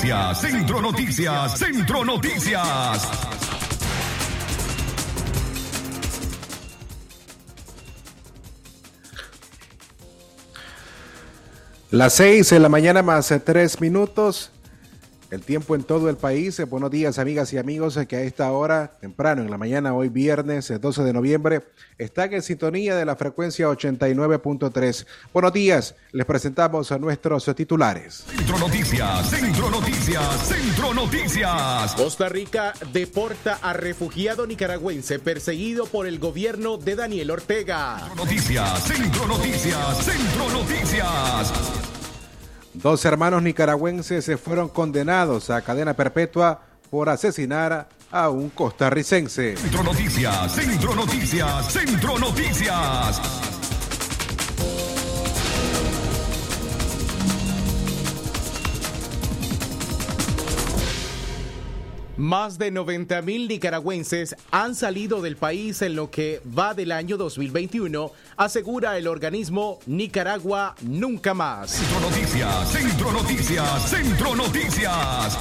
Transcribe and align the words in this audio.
Centro 0.00 0.80
Noticias, 0.80 1.58
Centro 1.58 2.04
Noticias. 2.04 3.08
Las 11.90 12.14
seis 12.14 12.52
en 12.52 12.62
la 12.62 12.68
mañana 12.68 13.02
más 13.02 13.32
tres 13.44 13.80
minutos. 13.80 14.52
El 15.30 15.42
tiempo 15.42 15.74
en 15.74 15.82
todo 15.82 16.08
el 16.08 16.16
país. 16.16 16.58
Buenos 16.70 16.90
días, 16.90 17.18
amigas 17.18 17.52
y 17.52 17.58
amigos, 17.58 17.98
que 18.08 18.16
a 18.16 18.22
esta 18.22 18.50
hora, 18.50 18.96
temprano 18.98 19.42
en 19.42 19.50
la 19.50 19.58
mañana, 19.58 19.92
hoy 19.94 20.08
viernes 20.08 20.72
12 20.80 21.02
de 21.02 21.12
noviembre, 21.12 21.66
están 21.98 22.32
en 22.32 22.40
sintonía 22.40 22.96
de 22.96 23.04
la 23.04 23.14
frecuencia 23.14 23.68
89.3. 23.68 25.06
Buenos 25.34 25.52
días, 25.52 25.96
les 26.12 26.24
presentamos 26.24 26.92
a 26.92 26.98
nuestros 26.98 27.44
titulares. 27.54 28.24
Centro 28.26 28.58
Noticias, 28.58 29.28
Centro 29.28 29.70
Noticias, 29.70 30.48
Centro 30.48 30.94
Noticias. 30.94 31.94
Costa 31.94 32.30
Rica 32.30 32.72
deporta 32.94 33.58
a 33.60 33.74
refugiado 33.74 34.46
nicaragüense 34.46 35.18
perseguido 35.18 35.84
por 35.84 36.06
el 36.06 36.18
gobierno 36.18 36.78
de 36.78 36.96
Daniel 36.96 37.32
Ortega. 37.32 37.98
Centro 37.98 38.24
Noticias, 38.24 38.82
Centro 38.84 39.26
Noticias, 39.26 40.04
Centro 40.04 40.50
Noticias. 40.50 41.97
Dos 42.82 43.04
hermanos 43.04 43.42
nicaragüenses 43.42 44.24
se 44.24 44.36
fueron 44.36 44.68
condenados 44.68 45.50
a 45.50 45.62
cadena 45.62 45.94
perpetua 45.94 46.60
por 46.90 47.08
asesinar 47.08 47.88
a 48.12 48.30
un 48.30 48.50
costarricense. 48.50 49.56
Centro 49.56 49.82
Noticias, 49.82 50.52
Centro 50.52 50.94
Noticias, 50.94 51.72
Centro 51.72 52.18
Noticias. 52.20 53.47
Más 62.18 62.58
de 62.58 62.72
90 62.72 63.22
mil 63.22 63.46
nicaragüenses 63.46 64.34
han 64.50 64.74
salido 64.74 65.22
del 65.22 65.36
país 65.36 65.82
en 65.82 65.94
lo 65.94 66.10
que 66.10 66.42
va 66.46 66.74
del 66.74 66.90
año 66.90 67.16
2021, 67.16 68.10
asegura 68.36 68.98
el 68.98 69.06
organismo 69.06 69.78
Nicaragua 69.86 70.74
Nunca 70.82 71.32
Más. 71.32 71.70
Centro 71.70 72.00
Noticias, 72.00 72.72
Centro 72.72 73.12
Noticias, 73.12 73.88
Centro 73.88 74.34
Noticias. 74.34 75.38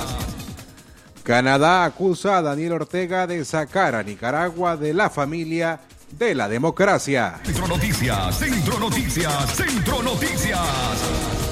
Canadá 1.23 1.83
acusa 1.83 2.37
a 2.37 2.41
Daniel 2.43 2.73
Ortega 2.73 3.25
de 3.25 3.43
sacar 3.43 3.95
a 3.95 4.03
Nicaragua 4.03 4.77
de 4.77 4.93
la 4.93 5.09
familia 5.09 5.79
de 6.11 6.35
la 6.35 6.47
democracia. 6.47 7.39
Centro 7.43 7.67
Noticias, 7.67 8.37
Centro 8.37 8.77
Noticias, 8.77 9.55
Centro 9.55 10.03
Noticias. 10.03 10.59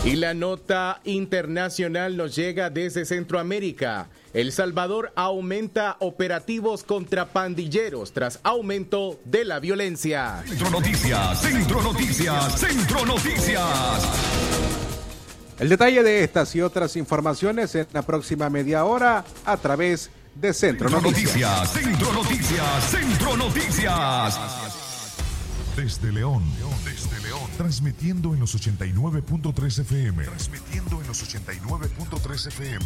Y 0.06 0.18
la 0.18 0.36
nota 0.36 1.02
internacional 1.04 2.16
nos 2.16 2.36
llega 2.36 2.70
desde 2.70 3.06
Centroamérica. 3.06 4.08
El 4.36 4.52
Salvador 4.52 5.14
aumenta 5.16 5.96
operativos 6.02 6.84
contra 6.84 7.32
pandilleros 7.32 8.12
tras 8.12 8.42
aumento 8.44 9.18
de 9.24 9.46
la 9.46 9.62
violencia. 9.62 10.44
Centro 10.46 10.72
Noticias, 10.72 11.42
Centro 11.42 11.82
Noticias, 11.82 12.60
Centro 12.60 13.06
Noticias. 13.06 13.64
El 15.58 15.70
detalle 15.70 16.04
de 16.04 16.26
estas 16.26 16.54
y 16.54 16.60
otras 16.62 16.98
informaciones 16.98 17.76
en 17.76 17.88
la 17.94 18.02
próxima 18.02 18.50
media 18.50 18.84
hora 18.84 19.24
a 19.46 19.56
través 19.56 20.10
de 20.36 20.54
Centro, 20.54 20.90
Centro 20.90 21.10
Noticias. 21.10 21.74
Noticias, 21.74 21.94
Centro 21.94 22.12
Noticias, 22.12 22.92
Centro 22.92 23.38
Noticias. 23.38 24.40
Desde 25.78 26.12
León, 26.12 26.44
desde 26.84 27.22
León, 27.22 27.50
transmitiendo 27.56 28.34
en 28.34 28.42
los 28.42 28.54
89.3 28.54 29.80
FM. 29.80 30.26
Transmitiendo 30.26 31.00
en 31.00 31.08
los 31.08 31.24
89.3 31.24 32.48
FM. 32.48 32.86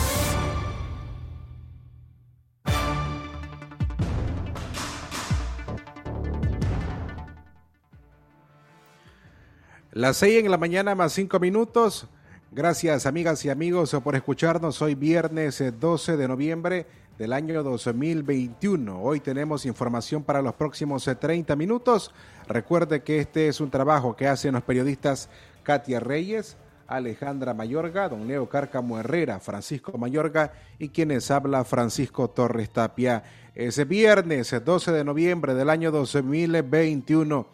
Las 9.93 10.15
seis 10.15 10.41
en 10.41 10.49
la 10.49 10.57
mañana 10.57 10.95
más 10.95 11.11
cinco 11.11 11.37
minutos. 11.37 12.07
Gracias 12.49 13.05
amigas 13.05 13.43
y 13.43 13.49
amigos 13.49 13.93
por 14.01 14.15
escucharnos. 14.15 14.81
Hoy 14.81 14.95
viernes 14.95 15.59
eh, 15.59 15.73
12 15.73 16.15
de 16.15 16.29
noviembre 16.29 16.85
del 17.17 17.33
año 17.33 17.61
2021. 17.61 19.01
Hoy 19.01 19.19
tenemos 19.19 19.65
información 19.65 20.23
para 20.23 20.41
los 20.41 20.53
próximos 20.53 21.05
eh, 21.09 21.15
30 21.15 21.57
minutos. 21.57 22.13
Recuerde 22.47 23.03
que 23.03 23.19
este 23.19 23.49
es 23.49 23.59
un 23.59 23.69
trabajo 23.69 24.15
que 24.15 24.29
hacen 24.29 24.53
los 24.53 24.63
periodistas 24.63 25.27
Katia 25.61 25.99
Reyes, 25.99 26.55
Alejandra 26.87 27.53
Mayorga, 27.53 28.07
don 28.07 28.29
Leo 28.29 28.47
Cárcamo 28.47 28.97
Herrera, 28.97 29.41
Francisco 29.41 29.97
Mayorga 29.97 30.53
y 30.79 30.87
quienes 30.87 31.29
habla 31.31 31.65
Francisco 31.65 32.29
Torres 32.29 32.69
Tapia. 32.69 33.23
Es 33.55 33.85
viernes 33.85 34.55
12 34.63 34.93
de 34.93 35.03
noviembre 35.03 35.53
del 35.53 35.69
año 35.69 35.91
2021. 35.91 37.45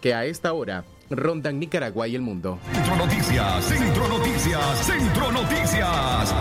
que 0.00 0.14
a 0.14 0.24
esta 0.24 0.52
hora 0.52 0.84
rondan 1.10 1.58
Nicaragua 1.58 2.08
y 2.08 2.14
el 2.14 2.22
mundo. 2.22 2.58
Centro 2.72 2.96
Noticias, 2.96 3.64
Centro 3.64 4.08
Noticias, 4.08 4.86
Centro 4.86 5.32
Noticias. 5.32 6.34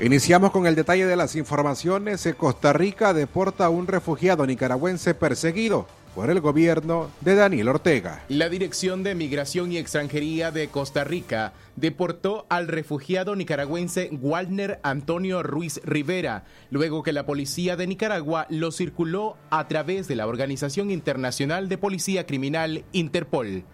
Iniciamos 0.00 0.50
con 0.50 0.66
el 0.66 0.74
detalle 0.74 1.06
de 1.06 1.16
las 1.16 1.36
informaciones. 1.36 2.28
Costa 2.36 2.72
Rica 2.72 3.14
deporta 3.14 3.66
a 3.66 3.70
un 3.70 3.86
refugiado 3.86 4.46
nicaragüense 4.46 5.14
perseguido 5.14 5.86
por 6.14 6.30
el 6.30 6.40
gobierno 6.40 7.10
de 7.20 7.34
Daniel 7.34 7.68
Ortega. 7.68 8.22
La 8.28 8.48
Dirección 8.48 9.02
de 9.02 9.14
Migración 9.14 9.72
y 9.72 9.78
Extranjería 9.78 10.50
de 10.50 10.68
Costa 10.68 11.04
Rica 11.04 11.52
deportó 11.76 12.46
al 12.48 12.68
refugiado 12.68 13.34
nicaragüense 13.34 14.10
Walner 14.22 14.78
Antonio 14.82 15.42
Ruiz 15.42 15.80
Rivera, 15.84 16.44
luego 16.70 17.02
que 17.02 17.12
la 17.12 17.26
policía 17.26 17.76
de 17.76 17.86
Nicaragua 17.86 18.46
lo 18.48 18.70
circuló 18.70 19.36
a 19.50 19.66
través 19.66 20.06
de 20.08 20.16
la 20.16 20.26
Organización 20.26 20.90
Internacional 20.90 21.68
de 21.68 21.78
Policía 21.78 22.26
Criminal 22.26 22.84
Interpol. 22.92 23.64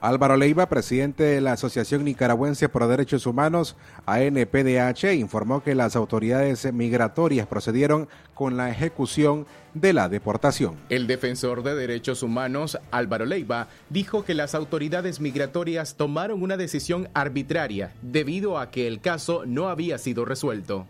Álvaro 0.00 0.36
Leiva, 0.36 0.68
presidente 0.68 1.24
de 1.24 1.40
la 1.40 1.52
Asociación 1.52 2.04
Nicaragüense 2.04 2.68
por 2.68 2.86
Derechos 2.86 3.26
Humanos, 3.26 3.76
ANPDH, 4.06 5.14
informó 5.14 5.62
que 5.62 5.74
las 5.74 5.96
autoridades 5.96 6.72
migratorias 6.72 7.48
procedieron 7.48 8.08
con 8.34 8.56
la 8.56 8.70
ejecución 8.70 9.46
de 9.74 9.92
la 9.92 10.08
deportación. 10.08 10.76
El 10.88 11.08
defensor 11.08 11.64
de 11.64 11.74
derechos 11.74 12.22
humanos, 12.22 12.78
Álvaro 12.92 13.26
Leiva, 13.26 13.68
dijo 13.90 14.24
que 14.24 14.34
las 14.34 14.54
autoridades 14.54 15.20
migratorias 15.20 15.96
tomaron 15.96 16.42
una 16.42 16.56
decisión 16.56 17.08
arbitraria 17.12 17.92
debido 18.00 18.58
a 18.58 18.70
que 18.70 18.86
el 18.86 19.00
caso 19.00 19.44
no 19.46 19.68
había 19.68 19.98
sido 19.98 20.24
resuelto. 20.24 20.86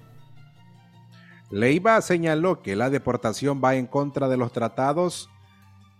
Leiva 1.51 1.99
señaló 2.03 2.61
que 2.61 2.77
la 2.77 2.91
deportación 2.91 3.63
va 3.65 3.77
en 3.77 3.87
contra 3.87 4.29
de 4.29 4.37
los 4.37 4.53
tratados 4.53 5.31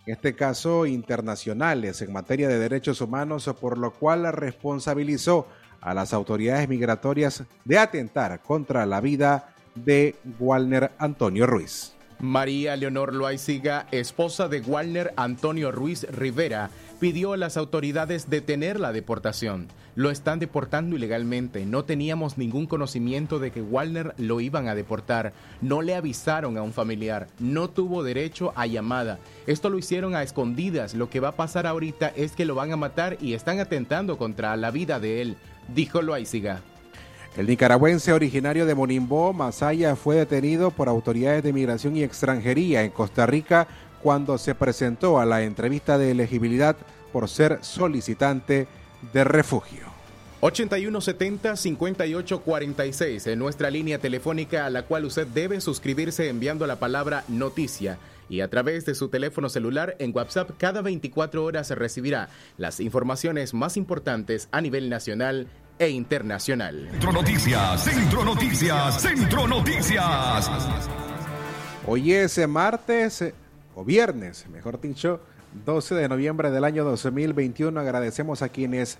en 0.09 0.15
este 0.15 0.33
caso 0.33 0.87
internacionales 0.87 2.01
en 2.01 2.11
materia 2.11 2.47
de 2.47 2.57
derechos 2.57 2.99
humanos, 2.99 3.47
por 3.61 3.77
lo 3.77 3.93
cual 3.93 4.33
responsabilizó 4.33 5.45
a 5.81 5.93
las 5.93 6.13
autoridades 6.13 6.67
migratorias 6.67 7.43
de 7.63 7.77
atentar 7.77 8.41
contra 8.41 8.87
la 8.87 9.01
vida 9.01 9.53
de 9.75 10.15
Walner 10.39 10.93
Antonio 10.97 11.45
Ruiz. 11.45 11.93
María 12.21 12.75
Leonor 12.75 13.13
Loaiziga, 13.13 13.87
esposa 13.91 14.49
de 14.49 14.59
Walner 14.59 15.13
Antonio 15.15 15.71
Ruiz 15.71 16.05
Rivera, 16.11 16.69
pidió 16.99 17.31
a 17.31 17.37
las 17.37 17.55
autoridades 17.55 18.29
detener 18.29 18.77
la 18.77 18.91
deportación. 18.91 19.67
Lo 19.95 20.09
están 20.09 20.39
deportando 20.39 20.97
ilegalmente. 20.97 21.65
No 21.65 21.85
teníamos 21.85 22.37
ningún 22.37 22.67
conocimiento 22.67 23.39
de 23.39 23.51
que 23.51 23.61
Walner 23.61 24.15
lo 24.17 24.41
iban 24.41 24.67
a 24.67 24.75
deportar. 24.75 25.31
No 25.61 25.81
le 25.81 25.95
avisaron 25.95 26.57
a 26.57 26.61
un 26.61 26.73
familiar. 26.73 27.27
No 27.39 27.69
tuvo 27.69 28.03
derecho 28.03 28.51
a 28.57 28.65
llamada. 28.65 29.17
Esto 29.47 29.69
lo 29.69 29.77
hicieron 29.77 30.13
a 30.13 30.23
escondidas. 30.23 30.95
Lo 30.95 31.09
que 31.09 31.21
va 31.21 31.29
a 31.29 31.35
pasar 31.37 31.67
ahorita 31.67 32.09
es 32.17 32.33
que 32.33 32.45
lo 32.45 32.53
van 32.53 32.73
a 32.73 32.77
matar 32.77 33.17
y 33.21 33.33
están 33.33 33.61
atentando 33.61 34.17
contra 34.17 34.57
la 34.57 34.71
vida 34.71 34.99
de 34.99 35.21
él, 35.21 35.37
dijo 35.73 36.01
Loaiziga. 36.01 36.61
El 37.37 37.47
nicaragüense 37.47 38.11
originario 38.11 38.65
de 38.65 38.75
Monimbó, 38.75 39.33
Masaya, 39.33 39.95
fue 39.95 40.15
detenido 40.15 40.71
por 40.71 40.89
autoridades 40.89 41.43
de 41.43 41.53
migración 41.53 41.95
y 41.95 42.03
extranjería 42.03 42.83
en 42.83 42.91
Costa 42.91 43.25
Rica 43.25 43.67
cuando 44.01 44.37
se 44.37 44.55
presentó 44.55 45.19
a 45.19 45.25
la 45.25 45.43
entrevista 45.43 45.97
de 45.97 46.11
elegibilidad 46.11 46.75
por 47.13 47.29
ser 47.29 47.59
solicitante 47.61 48.67
de 49.13 49.23
refugio. 49.23 49.87
8170-5846 50.41 53.27
en 53.27 53.39
nuestra 53.39 53.69
línea 53.69 53.99
telefónica 53.99 54.65
a 54.65 54.69
la 54.69 54.83
cual 54.83 55.03
usted 55.05 55.27
debe 55.27 55.59
suscribirse 55.59 56.29
enviando 56.29 56.65
la 56.65 56.79
palabra 56.79 57.25
noticia 57.27 57.97
y 58.29 58.39
a 58.41 58.49
través 58.49 58.85
de 58.85 58.95
su 58.95 59.09
teléfono 59.09 59.49
celular 59.49 59.97
en 59.99 60.15
WhatsApp 60.15 60.51
cada 60.57 60.81
24 60.81 61.43
horas 61.43 61.69
recibirá 61.71 62.29
las 62.57 62.79
informaciones 62.79 63.53
más 63.53 63.75
importantes 63.75 64.47
a 64.51 64.61
nivel 64.61 64.89
nacional 64.89 65.47
e 65.79 65.89
internacional. 65.89 66.89
Centro 66.91 67.13
Noticias, 67.13 67.83
Centro 67.83 68.25
Noticias, 68.25 69.01
Centro 69.01 69.47
Noticias. 69.47 70.51
Hoy 71.87 72.13
es 72.13 72.47
martes 72.49 73.33
o 73.73 73.85
viernes, 73.85 74.45
mejor 74.49 74.81
dicho, 74.81 75.21
12 75.65 75.95
de 75.95 76.09
noviembre 76.09 76.51
del 76.51 76.65
año 76.65 76.83
2021. 76.83 77.79
Agradecemos 77.79 78.41
a 78.41 78.49
quienes 78.49 78.99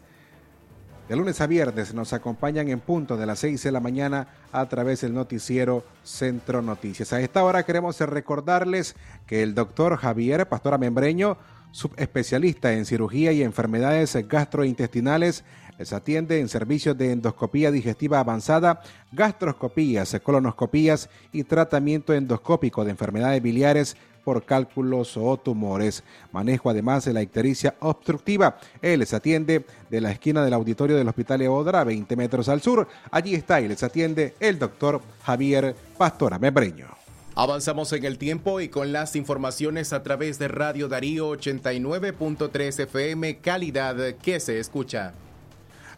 de 1.10 1.16
lunes 1.18 1.42
a 1.42 1.48
viernes 1.48 1.94
nos 1.94 2.14
acompañan 2.14 2.70
en 2.70 2.80
punto 2.80 3.18
de 3.18 3.26
las 3.26 3.40
6 3.40 3.62
de 3.62 3.72
la 3.72 3.82
mañana 3.82 4.28
a 4.54 4.70
través 4.70 5.02
del 5.02 5.14
noticiero 5.14 5.84
Centro 6.04 6.62
Noticias. 6.62 7.12
A 7.12 7.20
esta 7.20 7.44
hora 7.44 7.64
queremos 7.64 8.00
recordarles 8.00 8.96
que 9.28 9.44
el 9.44 9.54
doctor 9.54 9.98
Javier 9.98 10.48
Pastora 10.48 10.78
Membreño, 10.78 11.38
subespecialista 11.72 12.72
en 12.74 12.86
cirugía 12.86 13.34
y 13.34 13.44
enfermedades 13.44 14.16
gastrointestinales, 14.30 15.44
les 15.80 15.94
atiende 15.94 16.40
en 16.40 16.50
servicios 16.50 16.98
de 16.98 17.14
endoscopía 17.14 17.72
digestiva 17.72 18.20
avanzada, 18.20 18.82
gastroscopías, 19.14 20.20
colonoscopías 20.22 21.10
y 21.32 21.46
tratamiento 21.46 22.14
endoscópico 22.14 22.84
de 22.84 22.92
enfermedades 22.92 23.42
biliares 23.42 23.96
por 24.26 24.44
cálculos 24.44 25.16
o 25.16 25.38
tumores. 25.38 26.04
Manejo 26.34 26.70
además 26.70 27.06
de 27.06 27.14
la 27.14 27.22
ictericia 27.22 27.76
obstructiva. 27.80 28.58
Él 28.82 29.00
les 29.00 29.14
atiende 29.14 29.66
de 29.90 30.02
la 30.02 30.12
esquina 30.12 30.44
del 30.44 30.54
auditorio 30.54 30.98
del 30.98 31.08
Hospital 31.08 31.42
Eodra, 31.42 31.86
20 31.86 32.16
metros 32.18 32.50
al 32.50 32.62
sur. 32.62 32.88
Allí 33.10 33.34
está 33.34 33.62
y 33.62 33.70
les 33.70 33.82
atiende 33.82 34.36
el 34.42 34.60
doctor 34.60 35.02
Javier 35.24 35.76
Pastora 35.98 36.38
Membreño. 36.38 36.88
Avanzamos 37.36 37.94
en 37.94 38.04
el 38.04 38.18
tiempo 38.18 38.60
y 38.60 38.68
con 38.68 38.92
las 38.92 39.16
informaciones 39.16 39.94
a 39.94 40.04
través 40.04 40.40
de 40.40 40.50
Radio 40.50 40.90
Darío 40.90 41.32
89.3 41.32 42.84
FM, 42.84 43.38
calidad 43.38 43.96
que 44.16 44.42
se 44.42 44.60
escucha. 44.60 45.14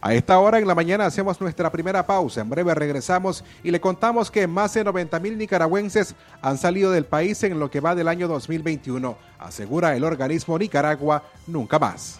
A 0.04 0.16
esta 0.16 0.40
hora 0.40 0.58
en 0.58 0.68
la 0.68 0.74
mañana 0.74 1.06
hacemos 1.06 1.40
nuestra 1.40 1.72
primera 1.72 2.08
pausa. 2.08 2.42
En 2.42 2.50
breve 2.50 2.74
regresamos 2.74 3.44
y 3.64 3.70
le 3.70 3.80
contamos 3.80 4.32
que 4.32 4.48
más 4.48 4.74
de 4.74 4.84
90 4.84 5.20
mil 5.20 5.38
nicaragüenses 5.38 6.16
han 6.42 6.58
salido 6.58 6.92
del 6.92 7.06
país 7.06 7.44
en 7.44 7.60
lo 7.60 7.70
que 7.70 7.82
va 7.82 7.94
del 7.94 8.08
año 8.08 8.28
2021, 8.28 9.16
asegura 9.38 9.96
el 9.96 10.04
organismo 10.04 10.58
Nicaragua 10.58 11.24
Nunca 11.46 11.78
Más. 11.78 12.20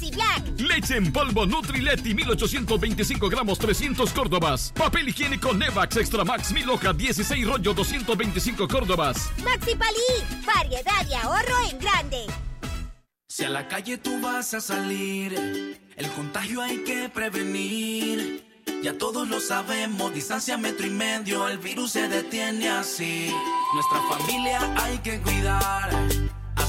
2311 0.00 0.56
0175. 0.56 0.96
en 0.96 1.12
polvo 1.12 1.46
Nutrileti 1.46 2.14
1825 2.14 3.28
gramos 3.28 3.58
300 3.58 4.12
Córdobas. 4.12 4.72
Papel 4.72 5.08
higiénico 5.08 5.52
Nevax 5.52 5.96
Extra 5.96 6.24
Max 6.24 6.52
1000 6.52 6.70
hojas 6.70 6.96
16 6.96 7.46
rollo 7.46 7.74
225 7.74 8.68
Córdobas. 8.68 9.30
Maxi 9.44 9.74
Palí, 9.74 10.44
variedad 10.44 11.06
y 11.08 11.14
ahorro 11.14 11.70
en 11.70 11.78
grande. 11.78 12.26
Si 13.28 13.44
a 13.44 13.48
la 13.48 13.68
calle 13.68 13.98
tú 13.98 14.20
vas 14.20 14.54
a 14.54 14.60
salir, 14.60 15.78
el 15.96 16.10
contagio 16.10 16.62
hay 16.62 16.78
que 16.78 17.08
prevenir. 17.08 18.44
Ya 18.82 18.96
todos 18.96 19.28
lo 19.28 19.40
sabemos, 19.40 20.14
distancia 20.14 20.56
metro 20.56 20.86
y 20.86 20.90
medio, 20.90 21.48
el 21.48 21.58
virus 21.58 21.92
se 21.92 22.08
detiene 22.08 22.68
así. 22.70 23.30
Nuestra 23.74 24.00
familia 24.08 24.74
hay 24.76 24.98
que 24.98 25.20
cuidar, 25.20 25.90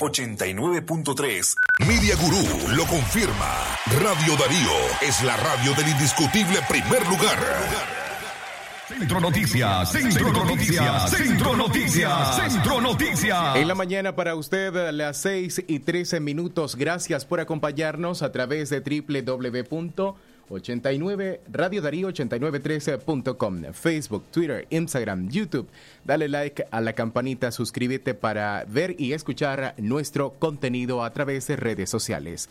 89.3. 0.00 1.54
Media 1.86 2.16
Gurú 2.16 2.76
lo 2.76 2.84
confirma. 2.86 3.52
Radio 4.02 4.36
Darío 4.36 4.72
es 5.02 5.22
la 5.22 5.36
radio 5.36 5.74
del 5.74 5.88
indiscutible 5.88 6.58
primer 6.68 7.06
lugar. 7.08 7.38
Centro 8.88 9.20
Noticias, 9.20 9.92
Centro 9.92 10.32
Noticias, 10.32 11.10
Centro 11.10 11.56
Noticias, 11.56 12.36
Centro 12.36 12.80
Noticias. 12.80 13.56
En 13.56 13.68
la 13.68 13.74
mañana 13.74 14.14
para 14.14 14.34
usted 14.34 14.76
a 14.76 14.92
las 14.92 15.16
6 15.18 15.64
y 15.68 15.78
13 15.80 16.20
minutos. 16.20 16.76
Gracias 16.76 17.24
por 17.24 17.40
acompañarnos 17.40 18.22
a 18.22 18.30
través 18.30 18.70
de 18.70 18.80
www 18.80 20.14
89 20.48 21.40
Radio 21.50 21.82
Darío 21.82 22.08
8913.com, 22.08 23.72
Facebook, 23.72 24.24
Twitter, 24.30 24.66
Instagram, 24.70 25.28
YouTube. 25.28 25.68
Dale 26.04 26.28
like 26.28 26.66
a 26.70 26.80
la 26.80 26.92
campanita, 26.92 27.50
suscríbete 27.50 28.14
para 28.14 28.64
ver 28.68 28.94
y 28.98 29.12
escuchar 29.12 29.74
nuestro 29.78 30.34
contenido 30.38 31.02
a 31.02 31.12
través 31.12 31.46
de 31.46 31.56
redes 31.56 31.90
sociales. 31.90 32.48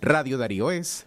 Radio 0.00 0.38
Darío 0.38 0.70
es 0.70 1.06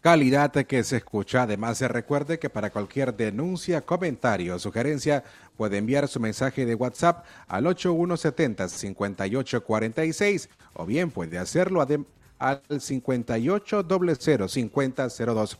calidad 0.00 0.52
que 0.52 0.82
se 0.84 0.98
escucha. 0.98 1.42
Además, 1.42 1.80
recuerde 1.80 2.38
que 2.38 2.50
para 2.50 2.70
cualquier 2.70 3.14
denuncia, 3.14 3.80
comentario 3.82 4.56
o 4.56 4.58
sugerencia 4.58 5.24
puede 5.56 5.78
enviar 5.78 6.08
su 6.08 6.20
mensaje 6.20 6.66
de 6.66 6.74
WhatsApp 6.74 7.24
al 7.46 7.64
8170-5846 7.66 10.48
o 10.74 10.86
bien 10.86 11.10
puede 11.10 11.38
hacerlo 11.38 11.80
además 11.80 12.08
al 12.50 12.80
58 12.80 13.86
00 14.18 14.48
50 14.48 15.08
02. 15.08 15.58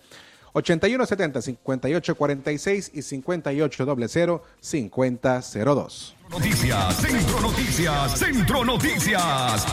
81 0.55 1.07
70 1.07 1.43
58 1.43 2.15
46 2.15 2.91
y 2.95 3.03
58 3.03 3.97
00 4.09 4.43
50 4.61 5.41
02. 5.41 6.17
Noticias, 6.31 6.97
Centro 6.97 7.41
Noticias, 7.41 8.19
Centro 8.19 8.65
Noticias. 8.65 9.67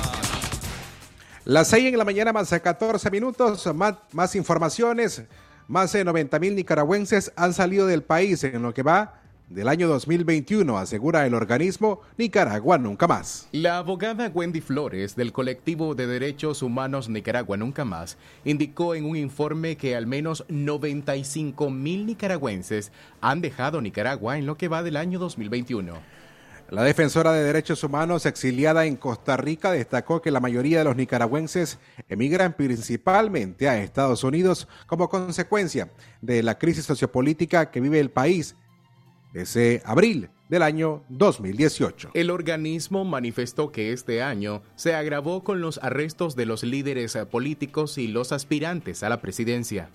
Las 1.45 1.67
6 1.69 1.93
en 1.93 1.97
la 1.97 2.05
mañana 2.05 2.31
más 2.31 2.53
a 2.53 2.59
14 2.59 3.09
minutos, 3.09 3.73
más, 3.73 3.95
más 4.13 4.35
informaciones. 4.35 5.23
Más 5.67 5.91
de 5.91 6.03
90 6.03 6.39
mil 6.39 6.55
nicaragüenses 6.55 7.31
han 7.35 7.53
salido 7.53 7.85
del 7.85 8.03
país 8.03 8.43
en 8.43 8.61
lo 8.61 8.73
que 8.73 8.81
va 8.81 9.18
del 9.49 9.67
año 9.67 9.87
2021, 9.87 10.77
asegura 10.77 11.25
el 11.25 11.33
organismo 11.33 12.01
Nicaragua 12.17 12.77
Nunca 12.77 13.07
Más. 13.07 13.47
La 13.51 13.79
abogada 13.79 14.29
Wendy 14.31 14.61
Flores 14.61 15.15
del 15.15 15.31
colectivo 15.31 15.95
de 15.95 16.05
derechos 16.05 16.61
humanos 16.61 17.09
Nicaragua 17.09 17.57
Nunca 17.57 17.83
Más 17.83 18.17
indicó 18.45 18.93
en 18.93 19.05
un 19.05 19.17
informe 19.17 19.75
que 19.75 19.95
al 19.95 20.05
menos 20.05 20.45
95 20.49 21.71
mil 21.71 22.05
nicaragüenses 22.05 22.91
han 23.21 23.41
dejado 23.41 23.81
Nicaragua 23.81 24.37
en 24.37 24.45
lo 24.45 24.55
que 24.55 24.67
va 24.67 24.83
del 24.83 24.97
año 24.97 25.17
2021. 25.17 25.95
La 26.69 26.83
defensora 26.83 27.31
de 27.31 27.43
derechos 27.43 27.83
humanos 27.83 28.27
exiliada 28.27 28.85
en 28.85 28.95
Costa 28.95 29.35
Rica 29.35 29.71
destacó 29.71 30.21
que 30.21 30.29
la 30.29 30.39
mayoría 30.39 30.77
de 30.77 30.83
los 30.83 30.95
nicaragüenses 30.95 31.79
emigran 32.07 32.53
principalmente 32.53 33.67
a 33.67 33.81
Estados 33.81 34.23
Unidos 34.23 34.67
como 34.85 35.09
consecuencia 35.09 35.89
de 36.21 36.43
la 36.43 36.59
crisis 36.59 36.85
sociopolítica 36.85 37.71
que 37.71 37.81
vive 37.81 37.99
el 37.99 38.11
país 38.11 38.55
ese 39.33 39.81
abril 39.85 40.29
del 40.49 40.63
año 40.63 41.03
2018. 41.09 42.11
El 42.13 42.31
organismo 42.31 43.05
manifestó 43.05 43.71
que 43.71 43.93
este 43.93 44.21
año 44.21 44.63
se 44.75 44.95
agravó 44.95 45.43
con 45.43 45.61
los 45.61 45.79
arrestos 45.83 46.35
de 46.35 46.45
los 46.45 46.63
líderes 46.63 47.17
políticos 47.29 47.97
y 47.97 48.07
los 48.07 48.31
aspirantes 48.31 49.03
a 49.03 49.09
la 49.09 49.21
presidencia. 49.21 49.89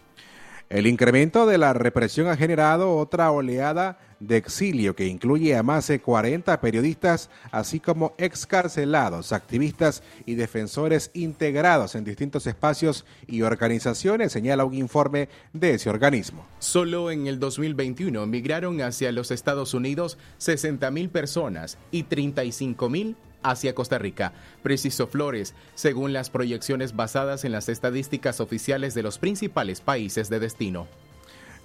El 0.70 0.86
incremento 0.86 1.46
de 1.46 1.58
la 1.58 1.72
represión 1.72 2.28
ha 2.28 2.36
generado 2.36 2.96
otra 2.96 3.30
oleada 3.30 3.98
de 4.26 4.36
exilio 4.36 4.94
que 4.96 5.06
incluye 5.06 5.56
a 5.56 5.62
más 5.62 5.86
de 5.88 6.00
40 6.00 6.60
periodistas, 6.60 7.30
así 7.50 7.80
como 7.80 8.14
excarcelados, 8.18 9.32
activistas 9.32 10.02
y 10.26 10.34
defensores 10.34 11.10
integrados 11.14 11.94
en 11.94 12.04
distintos 12.04 12.46
espacios 12.46 13.04
y 13.26 13.42
organizaciones, 13.42 14.32
señala 14.32 14.64
un 14.64 14.74
informe 14.74 15.28
de 15.52 15.74
ese 15.74 15.90
organismo. 15.90 16.46
Solo 16.58 17.10
en 17.10 17.26
el 17.26 17.38
2021 17.38 18.26
migraron 18.26 18.80
hacia 18.80 19.12
los 19.12 19.30
Estados 19.30 19.74
Unidos 19.74 20.18
60 20.38 20.90
mil 20.90 21.08
personas 21.10 21.78
y 21.90 22.04
35 22.04 22.88
mil 22.88 23.16
hacia 23.42 23.74
Costa 23.74 23.98
Rica, 23.98 24.32
precisó 24.62 25.06
Flores, 25.06 25.54
según 25.74 26.12
las 26.12 26.30
proyecciones 26.30 26.96
basadas 26.96 27.44
en 27.44 27.52
las 27.52 27.68
estadísticas 27.68 28.40
oficiales 28.40 28.94
de 28.94 29.02
los 29.02 29.18
principales 29.18 29.80
países 29.80 30.30
de 30.30 30.40
destino. 30.40 30.88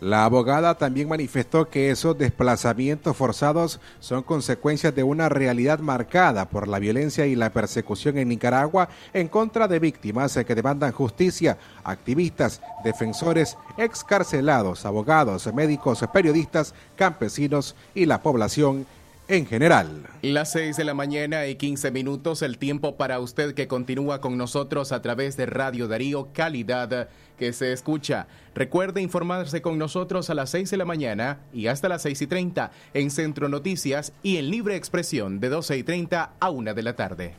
La 0.01 0.23
abogada 0.23 0.77
también 0.77 1.09
manifestó 1.09 1.69
que 1.69 1.91
esos 1.91 2.17
desplazamientos 2.17 3.17
forzados 3.17 3.81
son 3.99 4.23
consecuencias 4.23 4.95
de 4.95 5.03
una 5.03 5.27
realidad 5.27 5.79
marcada 5.79 6.49
por 6.49 6.69
la 6.69 6.79
violencia 6.79 7.25
y 7.25 7.35
la 7.35 7.49
persecución 7.49 8.17
en 8.17 8.29
Nicaragua 8.29 8.87
en 9.11 9.27
contra 9.27 9.67
de 9.67 9.79
víctimas 9.79 10.39
que 10.47 10.55
demandan 10.55 10.93
justicia, 10.93 11.57
activistas, 11.83 12.61
defensores, 12.81 13.57
excarcelados, 13.77 14.85
abogados, 14.85 15.53
médicos, 15.53 16.05
periodistas, 16.13 16.73
campesinos 16.95 17.75
y 17.93 18.05
la 18.05 18.21
población 18.21 18.85
en 19.29 19.45
general. 19.45 20.07
Las 20.21 20.51
6 20.51 20.75
de 20.75 20.83
la 20.83 20.93
mañana 20.93 21.45
y 21.47 21.55
15 21.55 21.91
minutos, 21.91 22.41
el 22.41 22.57
tiempo 22.57 22.97
para 22.97 23.19
usted 23.19 23.53
que 23.53 23.67
continúa 23.67 24.19
con 24.19 24.37
nosotros 24.37 24.91
a 24.91 25.01
través 25.01 25.37
de 25.37 25.45
Radio 25.45 25.87
Darío 25.87 26.29
Calidad 26.33 27.07
que 27.37 27.53
se 27.53 27.71
escucha. 27.71 28.27
Recuerde 28.53 29.01
informarse 29.01 29.61
con 29.61 29.77
nosotros 29.77 30.29
a 30.29 30.33
las 30.33 30.49
6 30.49 30.71
de 30.71 30.77
la 30.77 30.85
mañana 30.85 31.39
y 31.53 31.67
hasta 31.67 31.87
las 31.87 32.01
6 32.01 32.23
y 32.23 32.27
30 32.27 32.71
en 32.93 33.11
Centro 33.11 33.47
Noticias 33.47 34.13
y 34.23 34.37
en 34.37 34.49
Libre 34.49 34.75
Expresión 34.75 35.39
de 35.39 35.49
12 35.49 35.77
y 35.77 35.83
30 35.83 36.33
a 36.39 36.49
1 36.49 36.73
de 36.73 36.83
la 36.83 36.95
tarde. 36.95 37.35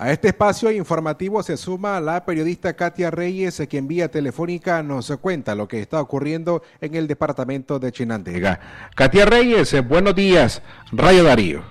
A 0.00 0.10
este 0.10 0.28
espacio 0.28 0.72
informativo 0.72 1.42
se 1.42 1.58
suma 1.58 2.00
la 2.00 2.24
periodista 2.24 2.72
Katia 2.72 3.10
Reyes, 3.10 3.62
quien 3.68 3.86
vía 3.86 4.10
telefónica 4.10 4.82
nos 4.82 5.14
cuenta 5.18 5.54
lo 5.54 5.68
que 5.68 5.82
está 5.82 6.00
ocurriendo 6.00 6.62
en 6.80 6.94
el 6.94 7.06
departamento 7.06 7.78
de 7.78 7.92
Chinandega. 7.92 8.60
Katia 8.96 9.26
Reyes, 9.26 9.86
buenos 9.86 10.14
días, 10.14 10.62
Rayo 10.90 11.22
Darío. 11.22 11.62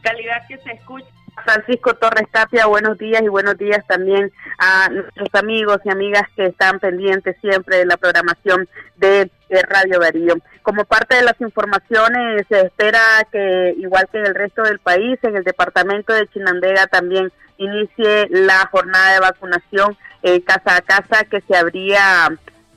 Calidad 0.00 0.46
que 0.48 0.56
se 0.56 0.72
escucha 0.72 1.04
Francisco 1.44 1.94
Torres 1.94 2.28
Tapia, 2.30 2.66
buenos 2.66 2.98
días 2.98 3.22
y 3.22 3.28
buenos 3.28 3.56
días 3.56 3.84
también 3.86 4.30
a 4.58 4.88
nuestros 4.90 5.28
amigos 5.34 5.78
y 5.84 5.90
amigas 5.90 6.24
que 6.36 6.46
están 6.46 6.78
pendientes 6.78 7.36
siempre 7.40 7.78
de 7.78 7.86
la 7.86 7.96
programación 7.96 8.68
de, 8.96 9.30
Radio 9.68 9.98
Darío. 9.98 10.36
Como 10.62 10.86
parte 10.86 11.16
de 11.16 11.24
las 11.24 11.38
informaciones, 11.38 12.46
se 12.48 12.60
espera 12.62 13.00
que, 13.30 13.74
igual 13.76 14.08
que 14.10 14.18
en 14.18 14.26
el 14.26 14.34
resto 14.34 14.62
del 14.62 14.78
país, 14.78 15.18
en 15.22 15.36
el 15.36 15.44
departamento 15.44 16.14
de 16.14 16.26
Chinandega 16.28 16.86
también 16.86 17.30
inicie 17.58 18.28
la 18.30 18.66
jornada 18.70 19.12
de 19.12 19.20
vacunación 19.20 19.98
eh, 20.22 20.42
casa 20.42 20.76
a 20.76 20.80
casa 20.80 21.24
que 21.24 21.42
se 21.42 21.54
habría 21.54 22.30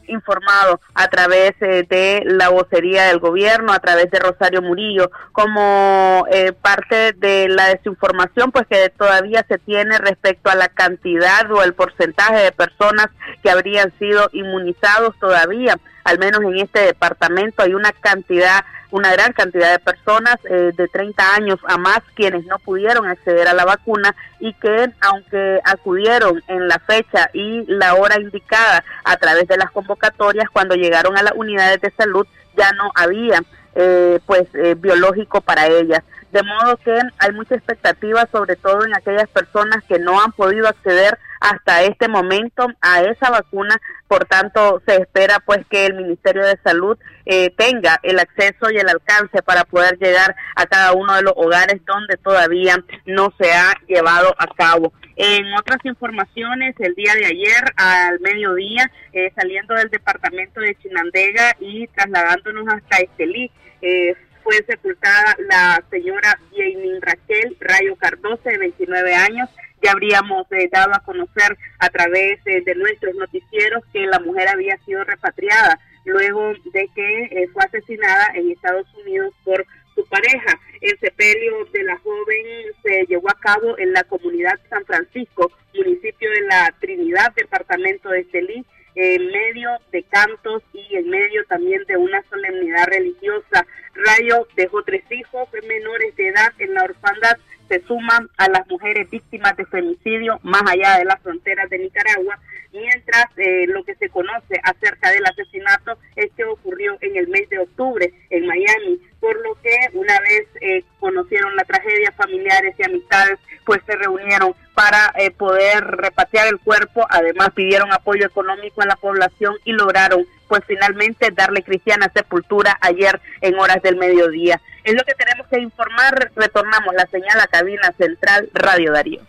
informado 0.07 0.79
a 0.93 1.07
través 1.07 1.53
eh, 1.61 1.85
de 1.89 2.23
la 2.25 2.49
vocería 2.49 3.05
del 3.05 3.19
gobierno, 3.19 3.73
a 3.73 3.79
través 3.79 4.09
de 4.11 4.19
Rosario 4.19 4.61
Murillo, 4.61 5.11
como 5.31 6.25
eh, 6.31 6.53
parte 6.53 7.13
de 7.13 7.47
la 7.49 7.67
desinformación 7.69 8.51
pues 8.51 8.67
que 8.67 8.89
todavía 8.89 9.45
se 9.47 9.57
tiene 9.59 9.97
respecto 9.97 10.49
a 10.49 10.55
la 10.55 10.69
cantidad 10.69 11.51
o 11.51 11.63
el 11.63 11.73
porcentaje 11.73 12.43
de 12.43 12.51
personas 12.51 13.07
que 13.43 13.49
habrían 13.49 13.91
sido 13.99 14.29
inmunizados 14.33 15.17
todavía, 15.19 15.77
al 16.05 16.19
menos 16.19 16.41
en 16.43 16.59
este 16.59 16.79
departamento 16.79 17.63
hay 17.63 17.73
una 17.73 17.91
cantidad 17.91 18.63
una 18.91 19.11
gran 19.11 19.33
cantidad 19.33 19.71
de 19.71 19.79
personas 19.79 20.37
eh, 20.49 20.71
de 20.73 20.87
30 20.87 21.35
años 21.35 21.59
a 21.67 21.77
más 21.77 21.99
quienes 22.13 22.45
no 22.45 22.57
pudieron 22.59 23.07
acceder 23.07 23.47
a 23.49 23.53
la 23.53 23.65
vacuna 23.65 24.15
y 24.39 24.53
que 24.53 24.89
aunque 25.01 25.59
acudieron 25.65 26.41
en 26.47 26.69
la 26.69 26.79
fecha 26.79 27.29
y 27.33 27.65
la 27.67 27.95
hora 27.95 28.19
indicada 28.21 28.85
a 29.03 29.17
través 29.17 29.47
de 29.49 29.57
las 29.57 29.71
convocatorias 29.71 30.49
cuando 30.49 30.75
llegaron 30.75 31.17
a 31.17 31.23
las 31.23 31.33
unidades 31.35 31.81
de 31.81 31.91
salud 31.91 32.25
ya 32.55 32.71
no 32.71 32.91
había 32.95 33.41
eh, 33.73 34.19
pues 34.25 34.47
eh, 34.53 34.75
biológico 34.77 35.41
para 35.41 35.67
ellas. 35.67 36.01
De 36.31 36.43
modo 36.43 36.77
que 36.77 36.97
hay 37.17 37.31
mucha 37.33 37.55
expectativa, 37.55 38.27
sobre 38.31 38.55
todo 38.55 38.85
en 38.85 38.95
aquellas 38.95 39.27
personas 39.27 39.83
que 39.87 39.99
no 39.99 40.21
han 40.21 40.31
podido 40.31 40.67
acceder 40.67 41.17
hasta 41.45 41.83
este 41.83 42.07
momento 42.07 42.67
a 42.81 43.01
esa 43.01 43.29
vacuna. 43.29 43.79
Por 44.07 44.25
tanto, 44.25 44.81
se 44.85 44.95
espera 44.95 45.39
pues 45.45 45.59
que 45.69 45.85
el 45.85 45.93
Ministerio 45.93 46.45
de 46.45 46.57
Salud 46.63 46.97
eh, 47.25 47.51
tenga 47.55 47.99
el 48.03 48.19
acceso 48.19 48.71
y 48.71 48.77
el 48.77 48.89
alcance 48.89 49.41
para 49.43 49.63
poder 49.63 49.97
llegar 49.99 50.35
a 50.55 50.65
cada 50.65 50.93
uno 50.93 51.15
de 51.15 51.21
los 51.21 51.33
hogares 51.35 51.81
donde 51.85 52.17
todavía 52.17 52.83
no 53.05 53.31
se 53.39 53.51
ha 53.51 53.73
llevado 53.87 54.33
a 54.37 54.47
cabo. 54.47 54.91
En 55.15 55.53
otras 55.53 55.77
informaciones, 55.85 56.75
el 56.79 56.95
día 56.95 57.13
de 57.15 57.25
ayer 57.25 57.63
al 57.77 58.19
mediodía, 58.19 58.91
eh, 59.13 59.31
saliendo 59.35 59.75
del 59.75 59.89
departamento 59.89 60.59
de 60.59 60.75
Chinandega 60.75 61.55
y 61.59 61.87
trasladándonos 61.87 62.67
hasta 62.67 62.97
Estelí, 62.97 63.51
eh, 63.81 64.15
fue 64.45 64.63
sepultada 64.67 65.35
la 65.49 65.83
señora 65.89 66.39
Jamie 66.51 66.99
Raquel 67.01 67.57
Rayo 67.59 67.95
Cardoso, 67.95 68.43
de 68.43 68.59
29 68.59 69.15
años. 69.15 69.49
Ya 69.81 69.91
habríamos 69.91 70.45
eh, 70.51 70.69
dado 70.71 70.93
a 70.93 70.99
conocer 70.99 71.57
a 71.79 71.89
través 71.89 72.39
eh, 72.45 72.61
de 72.63 72.75
nuestros 72.75 73.15
noticieros 73.15 73.83
que 73.91 74.05
la 74.05 74.19
mujer 74.19 74.47
había 74.47 74.77
sido 74.85 75.03
repatriada 75.03 75.79
luego 76.05 76.53
de 76.71 76.87
que 76.93 77.23
eh, 77.23 77.49
fue 77.51 77.63
asesinada 77.63 78.27
en 78.35 78.51
Estados 78.51 78.87
Unidos 79.03 79.33
por 79.43 79.65
su 79.95 80.05
pareja. 80.05 80.59
El 80.79 80.99
sepelio 80.99 81.65
de 81.73 81.83
la 81.83 81.97
joven 81.97 82.45
se 82.83 83.05
llevó 83.07 83.29
a 83.31 83.39
cabo 83.39 83.75
en 83.79 83.93
la 83.93 84.03
comunidad 84.03 84.59
San 84.69 84.85
Francisco, 84.85 85.51
municipio 85.73 86.29
de 86.29 86.41
la 86.41 86.71
Trinidad, 86.79 87.33
departamento 87.35 88.09
de 88.09 88.19
Estelí, 88.19 88.63
en 88.95 89.27
medio 89.27 89.69
de 89.91 90.03
cantos 90.03 90.63
y 90.73 90.95
en 90.95 91.09
medio 91.09 91.43
también 91.45 91.83
de 91.85 91.97
una 91.97 92.23
solemnidad 92.29 92.87
religiosa. 92.87 93.65
Rayo 93.93 94.47
dejó 94.55 94.83
tres 94.83 95.03
hijos 95.11 95.49
menores 95.67 96.15
de 96.15 96.27
edad 96.29 96.53
en 96.59 96.73
la 96.73 96.83
orfandad 96.83 97.37
se 97.67 97.81
suman 97.87 98.29
a 98.37 98.49
las 98.49 98.67
mujeres 98.69 99.09
víctimas 99.09 99.55
de 99.57 99.65
femicidio 99.65 100.39
más 100.43 100.61
allá 100.67 100.97
de 100.97 101.05
las 101.05 101.19
fronteras 101.21 101.69
de 101.69 101.79
Nicaragua, 101.79 102.39
mientras 102.71 103.25
eh, 103.37 103.65
lo 103.67 103.83
que 103.83 103.95
se 103.95 104.09
conoce 104.09 104.59
acerca 104.63 105.11
del 105.11 105.25
asesinato 105.25 105.97
es 106.15 106.31
que 106.35 106.43
ocurrió 106.45 106.97
en 107.01 107.15
el 107.15 107.27
mes 107.27 107.49
de 107.49 107.59
octubre 107.59 108.11
en 108.29 108.45
Miami, 108.45 108.99
por 109.19 109.35
lo 109.41 109.59
que 109.61 109.75
una 109.93 110.19
vez 110.19 110.47
eh, 110.61 110.83
conocieron 110.99 111.55
la 111.55 111.63
tragedia, 111.63 112.11
familiares 112.11 112.75
y 112.77 112.83
amistades 112.83 113.39
pues 113.65 113.81
se 113.85 113.95
reunieron 113.95 114.53
para 114.75 115.13
eh, 115.17 115.31
poder 115.31 115.83
repatriar 115.83 116.47
el 116.47 116.59
cuerpo, 116.59 117.07
además 117.09 117.49
pidieron 117.55 117.91
apoyo 117.93 118.25
económico 118.25 118.81
a 118.81 118.85
la 118.85 118.97
población 118.97 119.55
y 119.63 119.71
lograron 119.71 120.25
pues 120.47 120.61
finalmente 120.67 121.31
darle 121.31 121.63
cristiana 121.63 122.11
sepultura 122.13 122.77
ayer 122.81 123.19
en 123.41 123.57
horas 123.57 123.81
del 123.81 123.95
mediodía. 123.95 124.61
Es 124.83 124.93
lo 124.93 125.03
que 125.03 125.15
tenemos 125.15 125.47
que 125.47 125.59
informar. 125.59 126.31
Retornamos 126.35 126.93
la 126.93 127.07
señal 127.07 127.39
a 127.39 127.47
cabina 127.47 127.91
central 127.97 128.49
Radio 128.53 128.91
Darío. 128.91 129.21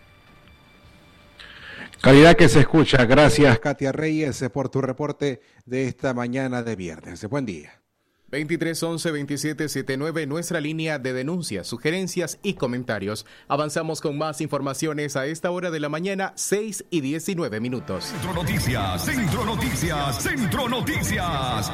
Calidad 2.02 2.36
que 2.36 2.48
se 2.48 2.60
escucha. 2.60 3.04
Gracias, 3.06 3.58
Katia 3.58 3.92
Reyes, 3.92 4.44
por 4.52 4.68
tu 4.68 4.82
reporte 4.82 5.40
de 5.64 5.88
esta 5.88 6.12
mañana 6.12 6.62
de 6.62 6.76
viernes. 6.76 7.24
Buen 7.28 7.46
día. 7.46 7.80
23 8.36 8.82
11 8.82 9.10
27 9.12 9.68
79, 9.70 10.26
nuestra 10.26 10.60
línea 10.60 10.98
de 10.98 11.14
denuncias, 11.14 11.66
sugerencias 11.66 12.38
y 12.42 12.52
comentarios. 12.52 13.24
Avanzamos 13.48 14.02
con 14.02 14.18
más 14.18 14.42
informaciones 14.42 15.16
a 15.16 15.24
esta 15.24 15.50
hora 15.50 15.70
de 15.70 15.80
la 15.80 15.88
mañana, 15.88 16.34
6 16.36 16.84
y 16.90 17.00
19 17.00 17.60
minutos. 17.60 18.04
Centro 18.04 18.34
Noticias, 18.34 19.04
Centro 19.06 19.44
Noticias, 19.46 20.22
Centro 20.22 20.68
Noticias. 20.68 21.70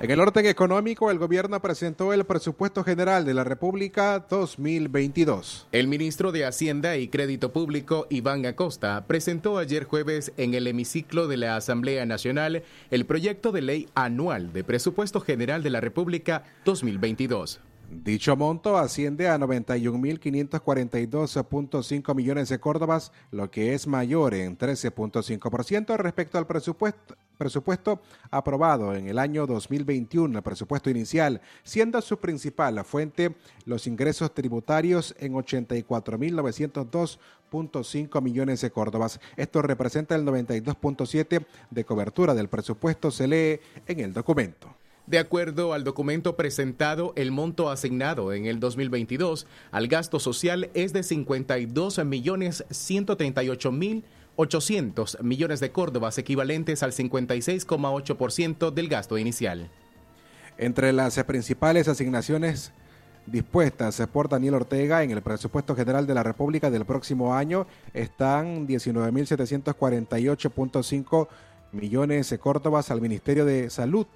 En 0.00 0.12
el 0.12 0.20
orden 0.20 0.46
económico, 0.46 1.10
el 1.10 1.18
gobierno 1.18 1.60
presentó 1.60 2.12
el 2.12 2.24
presupuesto 2.24 2.84
general 2.84 3.24
de 3.24 3.34
la 3.34 3.42
República 3.42 4.24
2022. 4.30 5.66
El 5.72 5.88
ministro 5.88 6.30
de 6.30 6.44
Hacienda 6.44 6.96
y 6.96 7.08
Crédito 7.08 7.52
Público, 7.52 8.06
Iván 8.08 8.46
Acosta, 8.46 9.04
presentó 9.08 9.58
ayer 9.58 9.82
jueves 9.82 10.32
en 10.36 10.54
el 10.54 10.68
hemiciclo 10.68 11.26
de 11.26 11.38
la 11.38 11.56
Asamblea 11.56 12.06
Nacional 12.06 12.62
el 12.92 13.06
proyecto 13.06 13.50
de 13.50 13.62
ley 13.62 13.88
anual 13.96 14.52
de 14.52 14.62
presupuesto 14.62 15.20
general 15.20 15.64
de 15.64 15.70
la 15.70 15.80
República 15.80 16.44
2022. 16.64 17.60
Dicho 17.90 18.36
monto 18.36 18.76
asciende 18.76 19.30
a 19.30 19.38
91.542.5 19.38 22.14
millones 22.14 22.50
de 22.50 22.60
córdobas, 22.60 23.12
lo 23.30 23.50
que 23.50 23.72
es 23.72 23.86
mayor 23.86 24.34
en 24.34 24.58
13.5% 24.58 25.96
respecto 25.96 26.36
al 26.36 26.46
presupuesto, 26.46 27.16
presupuesto 27.38 28.02
aprobado 28.30 28.94
en 28.94 29.08
el 29.08 29.18
año 29.18 29.46
2021, 29.46 30.36
el 30.36 30.42
presupuesto 30.42 30.90
inicial, 30.90 31.40
siendo 31.62 32.02
su 32.02 32.18
principal 32.18 32.84
fuente 32.84 33.34
los 33.64 33.86
ingresos 33.86 34.34
tributarios 34.34 35.14
en 35.18 35.32
84.902.5 35.32 38.20
millones 38.20 38.60
de 38.60 38.70
córdobas. 38.70 39.18
Esto 39.34 39.62
representa 39.62 40.14
el 40.14 40.26
92.7 40.26 41.46
de 41.70 41.84
cobertura 41.86 42.34
del 42.34 42.48
presupuesto, 42.48 43.10
se 43.10 43.26
lee 43.26 43.60
en 43.86 44.00
el 44.00 44.12
documento. 44.12 44.76
De 45.08 45.18
acuerdo 45.18 45.72
al 45.72 45.82
documento 45.84 46.36
presentado, 46.36 47.14
el 47.16 47.32
monto 47.32 47.70
asignado 47.70 48.34
en 48.34 48.44
el 48.44 48.60
2022 48.60 49.46
al 49.70 49.88
gasto 49.88 50.20
social 50.20 50.68
es 50.74 50.92
de 50.92 51.02
52 51.02 52.04
millones 52.04 52.66
138 52.68 53.72
mil 53.72 54.04
800 54.36 55.22
millones 55.22 55.60
de 55.60 55.72
córdobas, 55.72 56.18
equivalentes 56.18 56.82
al 56.82 56.92
56,8% 56.92 58.70
del 58.70 58.88
gasto 58.88 59.16
inicial. 59.16 59.70
Entre 60.58 60.92
las 60.92 61.24
principales 61.24 61.88
asignaciones 61.88 62.74
dispuestas 63.24 64.06
por 64.12 64.28
Daniel 64.28 64.56
Ortega 64.56 65.02
en 65.02 65.12
el 65.12 65.22
presupuesto 65.22 65.74
general 65.74 66.06
de 66.06 66.12
la 66.12 66.22
República 66.22 66.70
del 66.70 66.84
próximo 66.84 67.34
año 67.34 67.66
están 67.94 68.68
19.748.5 68.68 71.28
millones 71.72 72.28
de 72.28 72.38
córdobas 72.38 72.90
al 72.90 73.00
Ministerio 73.00 73.46
de 73.46 73.70
Salud, 73.70 74.06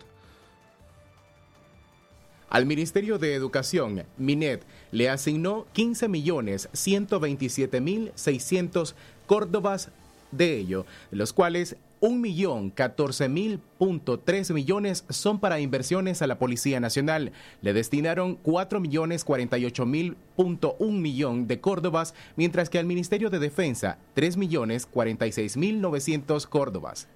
al 2.53 2.67
Ministerio 2.67 3.19
de 3.19 3.33
Educación, 3.33 4.05
Minet, 4.19 4.63
le 4.91 5.09
asignó 5.09 5.67
15 5.73 6.07
millones 6.09 6.69
127 6.75 7.81
mil 7.81 8.13
600 8.15 8.95
córdobas 9.25 9.89
de 10.33 10.59
ello, 10.59 10.85
de 11.11 11.17
los 11.17 11.33
cuales 11.33 11.77
un 12.01 12.21
millón 12.21 12.69
catorce 12.69 13.31
mil 13.31 13.59
punto 13.79 14.19
tres 14.19 14.51
millones 14.51 15.07
son 15.09 15.41
para 15.41 15.61
inversiones 15.61 16.21
a 16.21 16.27
la 16.27 16.39
Policía 16.39 16.79
Nacional. 16.79 17.33
Le 17.63 17.73
destinaron 17.73 18.35
cuatro 18.35 18.81
millones 18.81 19.25
cuarenta 19.25 19.57
y 19.57 19.65
ocho 19.65 19.87
mil 19.87 20.19
punto 20.37 20.77
un 20.79 21.01
millón 21.01 21.47
de 21.47 21.59
córdobas, 21.59 22.13
mientras 22.37 22.69
que 22.69 22.79
al 22.79 22.85
Ministerio 22.85 23.31
de 23.31 23.39
Defensa 23.39 23.97
tres 24.13 24.37
millones 24.37 24.85
cuarenta 24.85 25.27
y 25.27 25.33
seis 25.33 25.57
mil 25.57 25.81
novecientos 25.81 26.47
córdobas. 26.47 27.09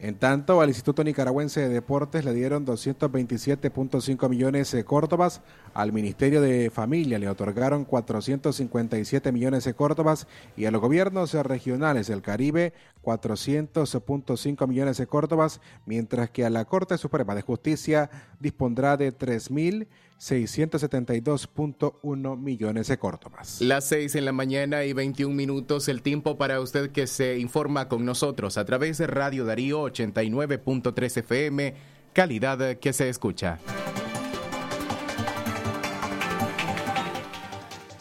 En 0.00 0.16
tanto, 0.16 0.60
al 0.60 0.68
Instituto 0.68 1.02
Nicaragüense 1.02 1.60
de 1.60 1.68
Deportes 1.68 2.24
le 2.24 2.34
dieron 2.34 2.66
227.5 2.66 4.28
millones 4.28 4.72
de 4.72 4.84
córdobas, 4.84 5.40
al 5.72 5.92
Ministerio 5.92 6.40
de 6.42 6.70
Familia 6.70 7.18
le 7.18 7.28
otorgaron 7.28 7.84
457 7.84 9.32
millones 9.32 9.64
de 9.64 9.74
córdobas. 9.74 10.26
Y 10.56 10.66
a 10.66 10.70
los 10.70 10.80
gobiernos 10.80 11.32
regionales 11.32 12.08
del 12.08 12.22
Caribe 12.22 12.72
400.5 13.04 14.66
millones 14.66 14.96
de 14.96 15.06
córdobas, 15.06 15.60
mientras 15.86 16.30
que 16.30 16.44
a 16.44 16.50
la 16.50 16.64
Corte 16.64 16.98
Suprema 16.98 17.34
de 17.34 17.42
Justicia 17.42 18.10
dispondrá 18.40 18.96
de 18.96 19.16
3.000 19.16 19.86
672.1 20.18 22.38
millones 22.38 22.88
de 22.88 22.98
córdobas. 22.98 23.60
Las 23.60 23.84
6 23.88 24.14
en 24.14 24.24
la 24.24 24.32
mañana 24.32 24.84
y 24.84 24.94
21 24.94 25.34
minutos, 25.34 25.88
el 25.88 26.00
tiempo 26.02 26.38
para 26.38 26.60
usted 26.60 26.92
que 26.92 27.06
se 27.06 27.38
informa 27.38 27.88
con 27.88 28.06
nosotros 28.06 28.56
a 28.56 28.64
través 28.64 28.98
de 28.98 29.06
Radio 29.06 29.44
Darío 29.44 29.84
89.3 29.84 31.18
FM, 31.18 31.74
calidad 32.12 32.78
que 32.78 32.92
se 32.92 33.08
escucha. 33.08 33.60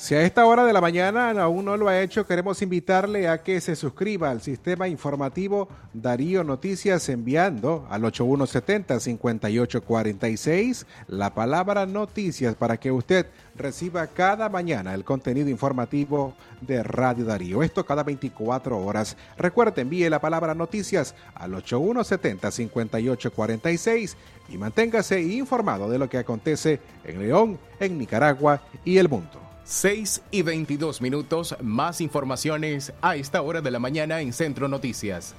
Si 0.04 0.16
a 0.16 0.22
esta 0.22 0.46
hora 0.46 0.66
de 0.66 0.74
la 0.74 0.82
mañana 0.82 1.32
aún 1.42 1.64
no 1.64 1.78
lo 1.78 1.88
ha 1.88 2.02
hecho, 2.02 2.26
queremos 2.26 2.62
invitarle 2.62 3.30
a 3.30 3.42
que 3.42 3.62
se 3.62 3.78
suscriba 3.78 4.32
al 4.32 4.42
sistema 4.42 4.90
informativo 4.90 5.70
Darío 5.94 6.44
Noticias 6.44 7.08
enviando 7.08 7.88
al 7.90 8.02
8170-5846 8.02 10.86
la 11.08 11.34
palabra 11.34 11.86
noticias 11.86 12.56
para 12.56 12.76
que 12.76 12.92
usted 12.92 13.28
reciba 13.56 14.06
cada 14.08 14.50
mañana 14.50 14.94
el 14.94 15.06
contenido 15.06 15.48
informativo 15.48 16.34
de 16.60 16.84
Radio 16.84 17.24
Darío. 17.24 17.64
Esto 17.64 17.86
cada 17.86 18.04
24 18.04 18.78
horas. 18.78 19.16
Recuerde, 19.38 19.84
envíe 19.84 20.10
la 20.10 20.20
palabra 20.20 20.54
noticias 20.54 21.16
al 21.34 21.54
8170-5846 21.54 24.16
y 24.50 24.58
manténgase 24.58 25.22
informado 25.22 25.90
de 25.90 25.98
lo 25.98 26.10
que 26.10 26.18
acontece 26.18 26.82
en 27.06 27.22
León, 27.22 27.58
en 27.80 27.98
Nicaragua 27.98 28.64
y 28.84 28.98
el 28.98 29.08
mundo. 29.08 29.53
6 29.66 30.22
y 30.32 30.42
22 30.42 31.02
minutos, 31.02 31.56
más 31.62 32.02
informaciones 32.02 32.92
a 33.02 33.16
esta 33.16 33.42
hora 33.42 33.62
de 33.62 33.72
la 33.72 33.80
mañana 33.80 34.20
en 34.20 34.34
Centro 34.34 34.68
Noticias. 34.68 35.34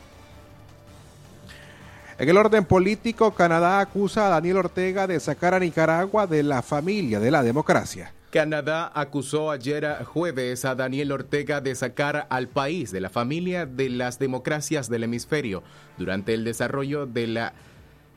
En 2.18 2.28
el 2.28 2.36
orden 2.36 2.64
político, 2.64 3.34
Canadá 3.34 3.80
acusa 3.80 4.26
a 4.26 4.30
Daniel 4.30 4.58
Ortega 4.58 5.06
de 5.06 5.20
sacar 5.20 5.52
a 5.52 5.58
Nicaragua 5.58 6.26
de 6.26 6.42
la 6.42 6.62
familia 6.62 7.20
de 7.20 7.30
la 7.30 7.42
democracia. 7.42 8.12
Canadá 8.30 8.90
acusó 8.94 9.50
ayer 9.50 10.04
jueves 10.04 10.64
a 10.64 10.74
Daniel 10.74 11.12
Ortega 11.12 11.60
de 11.60 11.74
sacar 11.74 12.26
al 12.30 12.48
país 12.48 12.90
de 12.92 13.00
la 13.00 13.10
familia 13.10 13.66
de 13.66 13.90
las 13.90 14.18
democracias 14.18 14.88
del 14.88 15.04
hemisferio 15.04 15.62
durante 15.98 16.34
el 16.34 16.44
desarrollo 16.44 17.06
de 17.06 17.26
la 17.26 17.52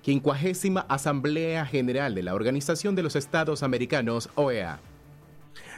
quincuagésima 0.03 0.85
Asamblea 0.89 1.65
General 1.65 2.15
de 2.15 2.23
la 2.23 2.33
Organización 2.33 2.95
de 2.95 3.03
los 3.03 3.15
Estados 3.15 3.61
Americanos, 3.61 4.29
OEA. 4.35 4.79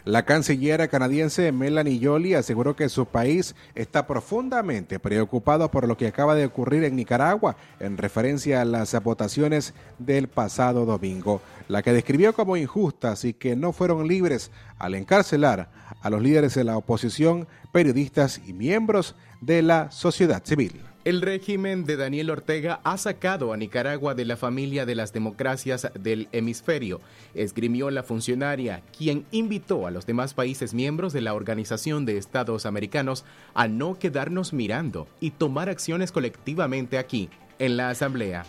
La 0.06 0.24
canciller 0.24 0.88
canadiense 0.90 1.52
Melanie 1.52 2.00
Jolie 2.02 2.36
aseguró 2.36 2.76
que 2.76 2.90
su 2.90 3.06
país 3.06 3.56
está 3.76 4.08
profundamente 4.08 5.00
preocupado 5.00 5.70
por 5.70 5.88
lo 5.88 5.98
que 5.98 6.08
acaba 6.08 6.36
de 6.36 6.46
ocurrir 6.46 6.84
en 6.84 6.96
Nicaragua 6.96 7.58
en 7.80 7.98
referencia 7.98 8.62
a 8.62 8.66
las 8.66 9.02
votaciones 9.04 9.74
del 9.98 10.28
pasado 10.28 10.86
domingo, 10.86 11.42
la 11.68 11.82
que 11.82 11.94
describió 11.94 12.34
como 12.34 12.58
injustas 12.58 13.26
y 13.26 13.34
que 13.34 13.56
no 13.56 13.74
fueron 13.74 14.08
libres 14.08 14.52
al 14.78 14.96
encarcelar 14.96 15.70
a 16.02 16.10
los 16.10 16.22
líderes 16.22 16.56
de 16.56 16.64
la 16.64 16.78
oposición, 16.78 17.48
periodistas 17.72 18.42
y 18.46 18.54
miembros 18.54 19.16
de 19.42 19.62
la 19.62 19.92
sociedad 19.92 20.44
civil. 20.44 20.89
El 21.06 21.22
régimen 21.22 21.86
de 21.86 21.96
Daniel 21.96 22.30
Ortega 22.30 22.82
ha 22.84 22.98
sacado 22.98 23.54
a 23.54 23.58
Nicaragua 23.58 24.16
de 24.16 24.26
la 24.26 24.36
familia 24.36 24.86
de 24.86 24.96
las 24.96 25.14
democracias 25.14 25.90
del 25.98 26.28
hemisferio, 26.34 27.00
esgrimió 27.34 27.90
la 27.90 28.04
funcionaria, 28.04 28.84
quien 28.98 29.26
invitó 29.32 29.88
a 29.88 29.92
los 29.92 30.06
demás 30.06 30.34
países 30.34 30.74
miembros 30.74 31.14
de 31.14 31.22
la 31.22 31.34
Organización 31.34 32.06
de 32.06 32.18
Estados 32.18 32.66
Americanos 32.66 33.24
a 33.54 33.70
no 33.70 33.98
quedarnos 33.98 34.52
mirando 34.52 35.08
y 35.22 35.32
tomar 35.32 35.70
acciones 35.70 36.12
colectivamente 36.12 36.98
aquí, 36.98 37.30
en 37.60 37.78
la 37.78 37.90
Asamblea. 37.90 38.46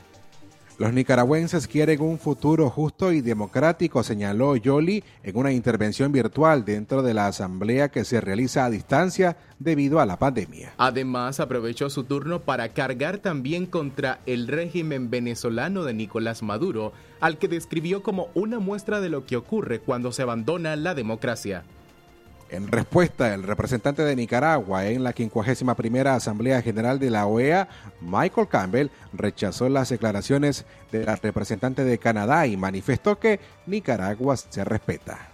Los 0.81 0.95
nicaragüenses 0.95 1.69
quieren 1.69 2.01
un 2.01 2.19
futuro 2.19 2.71
justo 2.71 3.13
y 3.13 3.21
democrático, 3.21 4.03
señaló 4.03 4.57
Yoli 4.57 5.05
en 5.23 5.37
una 5.37 5.53
intervención 5.53 6.11
virtual 6.11 6.65
dentro 6.65 7.03
de 7.03 7.13
la 7.13 7.27
asamblea 7.27 7.91
que 7.91 8.03
se 8.07 8.19
realiza 8.19 8.65
a 8.65 8.71
distancia 8.71 9.37
debido 9.59 10.01
a 10.01 10.07
la 10.07 10.19
pandemia. 10.19 10.73
Además, 10.79 11.39
aprovechó 11.39 11.91
su 11.91 12.05
turno 12.05 12.41
para 12.41 12.71
cargar 12.71 13.19
también 13.19 13.67
contra 13.67 14.21
el 14.25 14.49
régimen 14.49 15.11
venezolano 15.11 15.85
de 15.85 15.93
Nicolás 15.93 16.43
Maduro, 16.43 16.95
al 17.21 17.37
que 17.37 17.49
describió 17.49 18.03
como 18.03 18.29
una 18.33 18.59
muestra 18.59 19.03
de 19.03 19.11
lo 19.11 19.27
que 19.27 19.37
ocurre 19.37 19.81
cuando 19.81 20.13
se 20.13 20.23
abandona 20.23 20.77
la 20.77 20.95
democracia. 20.95 21.63
En 22.51 22.67
respuesta, 22.67 23.33
el 23.33 23.45
representante 23.45 24.03
de 24.03 24.17
Nicaragua 24.17 24.87
en 24.87 25.05
la 25.05 25.13
51 25.13 26.11
Asamblea 26.11 26.61
General 26.63 26.99
de 26.99 27.09
la 27.09 27.27
OEA, 27.27 27.69
Michael 28.01 28.49
Campbell, 28.49 28.89
rechazó 29.13 29.69
las 29.69 29.89
declaraciones 29.89 30.65
de 30.91 31.05
la 31.05 31.15
representante 31.15 31.85
de 31.85 31.99
Canadá 31.99 32.49
y 32.49 32.57
manifestó 32.57 33.21
que 33.21 33.39
Nicaragua 33.67 34.37
se 34.37 34.65
respeta. 34.65 35.30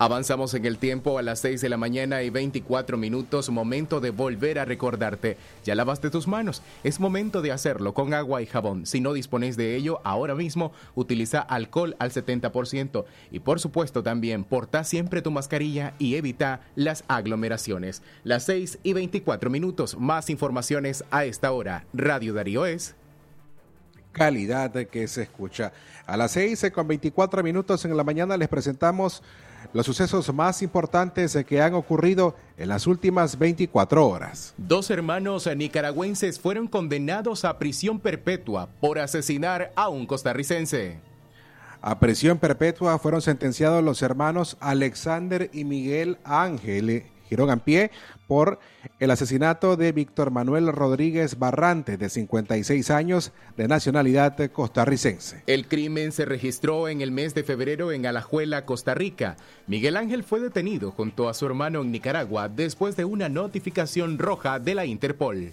Avanzamos 0.00 0.54
en 0.54 0.64
el 0.64 0.78
tiempo 0.78 1.18
a 1.18 1.22
las 1.22 1.40
6 1.40 1.60
de 1.60 1.68
la 1.68 1.76
mañana 1.76 2.22
y 2.22 2.30
24 2.30 2.96
minutos, 2.96 3.50
momento 3.50 3.98
de 3.98 4.10
volver 4.10 4.60
a 4.60 4.64
recordarte. 4.64 5.36
Ya 5.64 5.74
lavaste 5.74 6.08
tus 6.08 6.28
manos, 6.28 6.62
es 6.84 7.00
momento 7.00 7.42
de 7.42 7.50
hacerlo 7.50 7.94
con 7.94 8.14
agua 8.14 8.40
y 8.40 8.46
jabón. 8.46 8.86
Si 8.86 9.00
no 9.00 9.12
dispones 9.12 9.56
de 9.56 9.74
ello 9.74 10.00
ahora 10.04 10.36
mismo, 10.36 10.70
utiliza 10.94 11.40
alcohol 11.40 11.96
al 11.98 12.12
70% 12.12 13.06
y 13.32 13.40
por 13.40 13.58
supuesto 13.58 14.04
también 14.04 14.44
porta 14.44 14.84
siempre 14.84 15.20
tu 15.20 15.32
mascarilla 15.32 15.94
y 15.98 16.14
evita 16.14 16.60
las 16.76 17.02
aglomeraciones. 17.08 18.00
Las 18.22 18.44
6 18.44 18.78
y 18.84 18.92
24 18.92 19.50
minutos, 19.50 19.98
más 19.98 20.30
informaciones 20.30 21.02
a 21.10 21.24
esta 21.24 21.50
hora. 21.50 21.86
Radio 21.92 22.34
Darío 22.34 22.66
es 22.66 22.94
calidad 24.12 24.72
que 24.86 25.08
se 25.08 25.22
escucha. 25.22 25.72
A 26.06 26.16
las 26.16 26.30
6 26.32 26.70
con 26.72 26.86
24 26.86 27.42
minutos 27.42 27.84
en 27.84 27.96
la 27.96 28.04
mañana 28.04 28.36
les 28.36 28.48
presentamos 28.48 29.24
los 29.72 29.86
sucesos 29.86 30.32
más 30.32 30.62
importantes 30.62 31.36
que 31.46 31.60
han 31.60 31.74
ocurrido 31.74 32.34
en 32.56 32.68
las 32.68 32.86
últimas 32.86 33.38
24 33.38 34.06
horas. 34.06 34.54
Dos 34.56 34.90
hermanos 34.90 35.48
nicaragüenses 35.56 36.40
fueron 36.40 36.66
condenados 36.66 37.44
a 37.44 37.58
prisión 37.58 38.00
perpetua 38.00 38.68
por 38.80 38.98
asesinar 38.98 39.72
a 39.76 39.88
un 39.88 40.06
costarricense. 40.06 41.00
A 41.80 42.00
prisión 42.00 42.38
perpetua 42.38 42.98
fueron 42.98 43.22
sentenciados 43.22 43.84
los 43.84 44.02
hermanos 44.02 44.56
Alexander 44.60 45.48
y 45.52 45.64
Miguel 45.64 46.18
Ángel 46.24 47.04
Girón 47.28 47.50
en 47.50 47.60
pie 47.60 47.90
por 48.26 48.58
el 48.98 49.10
asesinato 49.10 49.76
de 49.76 49.92
Víctor 49.92 50.30
Manuel 50.30 50.72
Rodríguez 50.72 51.38
Barrante, 51.38 51.96
de 51.96 52.08
56 52.08 52.90
años, 52.90 53.32
de 53.56 53.68
nacionalidad 53.68 54.36
costarricense. 54.50 55.42
El 55.46 55.66
crimen 55.68 56.12
se 56.12 56.24
registró 56.24 56.88
en 56.88 57.00
el 57.00 57.12
mes 57.12 57.34
de 57.34 57.44
febrero 57.44 57.92
en 57.92 58.06
Alajuela, 58.06 58.64
Costa 58.64 58.94
Rica. 58.94 59.36
Miguel 59.66 59.96
Ángel 59.96 60.24
fue 60.24 60.40
detenido 60.40 60.90
junto 60.90 61.28
a 61.28 61.34
su 61.34 61.46
hermano 61.46 61.82
en 61.82 61.92
Nicaragua 61.92 62.48
después 62.48 62.96
de 62.96 63.04
una 63.04 63.28
notificación 63.28 64.18
roja 64.18 64.58
de 64.58 64.74
la 64.74 64.84
Interpol. 64.84 65.52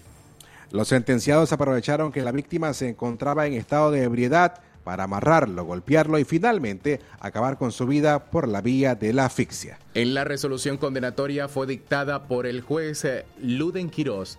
Los 0.72 0.88
sentenciados 0.88 1.52
aprovecharon 1.52 2.10
que 2.10 2.22
la 2.22 2.32
víctima 2.32 2.74
se 2.74 2.88
encontraba 2.88 3.46
en 3.46 3.52
estado 3.52 3.90
de 3.90 4.02
ebriedad 4.02 4.60
para 4.86 5.02
amarrarlo, 5.02 5.64
golpearlo 5.64 6.16
y 6.16 6.24
finalmente 6.24 7.00
acabar 7.18 7.58
con 7.58 7.72
su 7.72 7.88
vida 7.88 8.26
por 8.26 8.46
la 8.46 8.60
vía 8.60 8.94
de 8.94 9.12
la 9.12 9.24
asfixia. 9.24 9.80
En 9.94 10.14
la 10.14 10.22
resolución 10.22 10.76
condenatoria 10.76 11.48
fue 11.48 11.66
dictada 11.66 12.28
por 12.28 12.46
el 12.46 12.60
juez 12.60 13.04
eh, 13.04 13.24
Luden 13.42 13.90
Quirós 13.90 14.38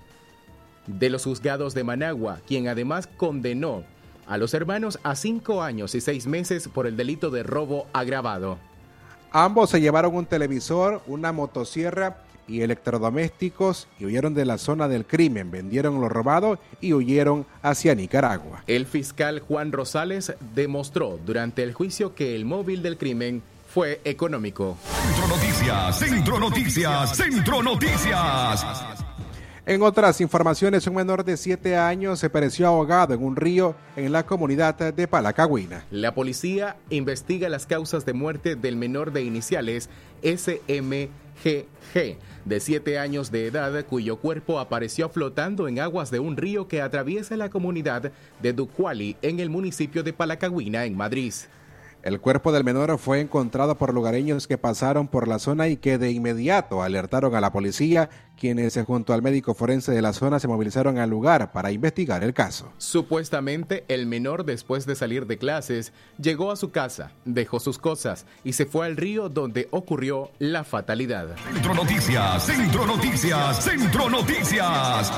de 0.85 1.09
los 1.09 1.25
juzgados 1.25 1.73
de 1.73 1.83
Managua, 1.83 2.39
quien 2.47 2.69
además 2.69 3.07
condenó 3.17 3.83
a 4.25 4.37
los 4.37 4.53
hermanos 4.53 4.99
a 5.03 5.17
cinco 5.17 5.63
años 5.63 5.93
y 5.95 5.99
seis 5.99 6.27
meses 6.27 6.69
por 6.69 6.87
el 6.87 6.95
delito 6.95 7.29
de 7.29 7.43
robo 7.43 7.85
agravado. 7.91 8.57
Ambos 9.33 9.71
se 9.71 9.81
llevaron 9.81 10.15
un 10.15 10.27
televisor, 10.27 11.01
una 11.07 11.33
motosierra 11.33 12.19
y 12.47 12.61
electrodomésticos 12.61 13.87
y 13.99 14.05
huyeron 14.05 14.33
de 14.33 14.45
la 14.45 14.57
zona 14.57 14.87
del 14.87 15.05
crimen, 15.05 15.51
vendieron 15.51 16.01
lo 16.01 16.09
robado 16.09 16.59
y 16.81 16.93
huyeron 16.93 17.45
hacia 17.61 17.95
Nicaragua. 17.95 18.63
El 18.67 18.85
fiscal 18.85 19.39
Juan 19.39 19.71
Rosales 19.71 20.33
demostró 20.55 21.19
durante 21.25 21.63
el 21.63 21.73
juicio 21.73 22.15
que 22.15 22.35
el 22.35 22.45
móvil 22.45 22.81
del 22.81 22.97
crimen 22.97 23.43
fue 23.67 24.01
económico. 24.05 24.77
Centro 25.05 25.27
Noticias, 25.27 25.99
Centro 25.99 26.39
Noticias, 26.39 27.17
Centro 27.17 27.63
Noticias. 27.63 28.65
En 29.67 29.81
otras 29.81 30.21
informaciones, 30.21 30.87
un 30.87 30.95
menor 30.95 31.25
de 31.25 31.35
7 31.35 31.75
años 31.75 32.19
se 32.19 32.29
pereció 32.29 32.67
ahogado 32.67 33.13
en 33.13 33.21
un 33.21 33.35
río 33.35 33.75
en 33.97 34.13
la 34.13 34.25
comunidad 34.25 34.93
de 34.93 35.07
Palacagüina. 35.09 35.83
La 35.91 36.15
policía 36.15 36.77
investiga 36.89 37.49
las 37.49 37.65
causas 37.65 38.05
de 38.05 38.13
muerte 38.13 38.55
del 38.55 38.77
menor 38.77 39.11
de 39.11 39.23
iniciales 39.23 39.89
SMGG 41.43 42.17
de 42.45 42.59
7 42.59 42.99
años 42.99 43.31
de 43.31 43.47
edad, 43.47 43.85
cuyo 43.85 44.17
cuerpo 44.17 44.59
apareció 44.59 45.09
flotando 45.09 45.67
en 45.67 45.79
aguas 45.79 46.11
de 46.11 46.19
un 46.19 46.37
río 46.37 46.67
que 46.67 46.81
atraviesa 46.81 47.35
la 47.35 47.49
comunidad 47.49 48.11
de 48.41 48.53
Ducuali 48.53 49.17
en 49.21 49.39
el 49.39 49.49
municipio 49.49 50.03
de 50.03 50.13
Palacagüina, 50.13 50.85
en 50.85 50.95
Madrid. 50.95 51.33
El 52.07 52.21
cuerpo 52.21 52.53
del 52.53 52.63
menor 52.63 52.97
fue 52.99 53.19
encontrado 53.19 53.77
por 53.77 53.93
lugareños 53.93 54.47
que 54.47 54.57
pasaron 54.57 55.09
por 55.09 55.27
la 55.27 55.39
zona 55.39 55.67
y 55.67 55.75
que 55.75 55.97
de 55.97 56.09
inmediato 56.09 56.81
alertaron 56.81 57.35
a 57.35 57.41
la 57.41 57.51
policía, 57.51 58.09
quienes 58.39 58.79
junto 58.87 59.11
al 59.11 59.21
médico 59.21 59.53
forense 59.53 59.91
de 59.91 60.01
la 60.01 60.13
zona 60.13 60.39
se 60.39 60.47
movilizaron 60.47 60.99
al 60.99 61.09
lugar 61.09 61.51
para 61.51 61.73
investigar 61.73 62.23
el 62.23 62.33
caso. 62.33 62.71
Supuestamente, 62.77 63.83
el 63.89 64.05
menor 64.05 64.45
después 64.45 64.85
de 64.85 64.95
salir 64.95 65.27
de 65.27 65.37
clases 65.37 65.91
llegó 66.17 66.49
a 66.53 66.55
su 66.55 66.71
casa, 66.71 67.11
dejó 67.25 67.59
sus 67.59 67.77
cosas 67.77 68.25
y 68.45 68.53
se 68.53 68.65
fue 68.65 68.85
al 68.85 68.95
río 68.95 69.27
donde 69.27 69.67
ocurrió 69.71 70.31
la 70.39 70.63
fatalidad. 70.63 71.35
Centro 71.51 71.73
Noticias, 71.73 72.45
Centro 72.45 72.85
Noticias, 72.87 73.65
Centro 73.65 74.09
Noticias. 74.09 75.11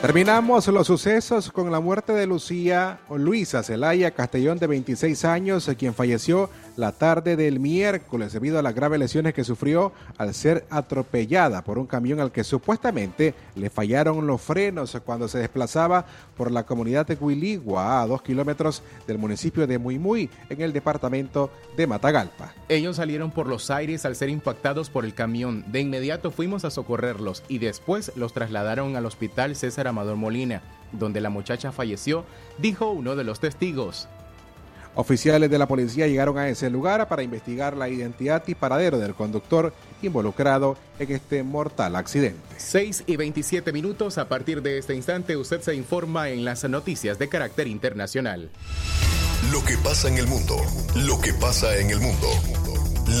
Terminamos 0.00 0.68
los 0.68 0.86
sucesos 0.86 1.50
con 1.50 1.72
la 1.72 1.80
muerte 1.80 2.12
de 2.12 2.28
Lucía 2.28 3.00
o 3.08 3.18
Luisa 3.18 3.64
Celaya 3.64 4.12
Castellón 4.12 4.58
de 4.58 4.68
26 4.68 5.24
años, 5.24 5.68
quien 5.76 5.92
falleció 5.92 6.50
la 6.78 6.92
tarde 6.92 7.34
del 7.34 7.58
miércoles 7.58 8.32
debido 8.32 8.56
a 8.56 8.62
las 8.62 8.72
graves 8.72 9.00
lesiones 9.00 9.34
que 9.34 9.42
sufrió 9.42 9.92
al 10.16 10.32
ser 10.32 10.64
atropellada 10.70 11.64
por 11.64 11.76
un 11.76 11.88
camión 11.88 12.20
al 12.20 12.30
que 12.30 12.44
supuestamente 12.44 13.34
le 13.56 13.68
fallaron 13.68 14.28
los 14.28 14.40
frenos 14.40 14.96
cuando 15.04 15.26
se 15.26 15.38
desplazaba 15.38 16.06
por 16.36 16.52
la 16.52 16.64
comunidad 16.64 17.04
de 17.04 17.16
Huiligua 17.16 18.00
a 18.00 18.06
dos 18.06 18.22
kilómetros 18.22 18.84
del 19.08 19.18
municipio 19.18 19.66
de 19.66 19.76
Muy 19.76 20.30
en 20.48 20.60
el 20.60 20.72
departamento 20.72 21.50
de 21.76 21.88
Matagalpa. 21.88 22.54
Ellos 22.68 22.94
salieron 22.96 23.32
por 23.32 23.48
los 23.48 23.72
aires 23.72 24.04
al 24.04 24.14
ser 24.14 24.28
impactados 24.28 24.88
por 24.88 25.04
el 25.04 25.14
camión. 25.14 25.64
De 25.72 25.80
inmediato 25.80 26.30
fuimos 26.30 26.64
a 26.64 26.70
socorrerlos 26.70 27.42
y 27.48 27.58
después 27.58 28.12
los 28.14 28.32
trasladaron 28.32 28.94
al 28.94 29.06
hospital 29.06 29.56
César 29.56 29.88
Amador 29.88 30.14
Molina, 30.14 30.62
donde 30.92 31.20
la 31.20 31.28
muchacha 31.28 31.72
falleció, 31.72 32.24
dijo 32.58 32.92
uno 32.92 33.16
de 33.16 33.24
los 33.24 33.40
testigos. 33.40 34.06
Oficiales 35.00 35.48
de 35.48 35.58
la 35.58 35.68
policía 35.68 36.08
llegaron 36.08 36.38
a 36.38 36.48
ese 36.48 36.68
lugar 36.70 37.06
para 37.06 37.22
investigar 37.22 37.76
la 37.76 37.88
identidad 37.88 38.42
y 38.48 38.56
paradero 38.56 38.98
del 38.98 39.14
conductor 39.14 39.72
involucrado 40.02 40.76
en 40.98 41.12
este 41.12 41.44
mortal 41.44 41.94
accidente. 41.94 42.42
6 42.56 43.04
y 43.06 43.14
27 43.14 43.72
minutos. 43.72 44.18
A 44.18 44.28
partir 44.28 44.60
de 44.60 44.76
este 44.76 44.96
instante, 44.96 45.36
usted 45.36 45.60
se 45.60 45.76
informa 45.76 46.30
en 46.30 46.44
las 46.44 46.68
noticias 46.68 47.16
de 47.16 47.28
carácter 47.28 47.68
internacional. 47.68 48.50
Lo 49.52 49.64
que 49.64 49.76
pasa 49.76 50.08
en 50.08 50.18
el 50.18 50.26
mundo. 50.26 50.56
Lo 50.96 51.20
que 51.20 51.32
pasa 51.32 51.78
en 51.78 51.90
el 51.90 52.00
mundo. 52.00 52.26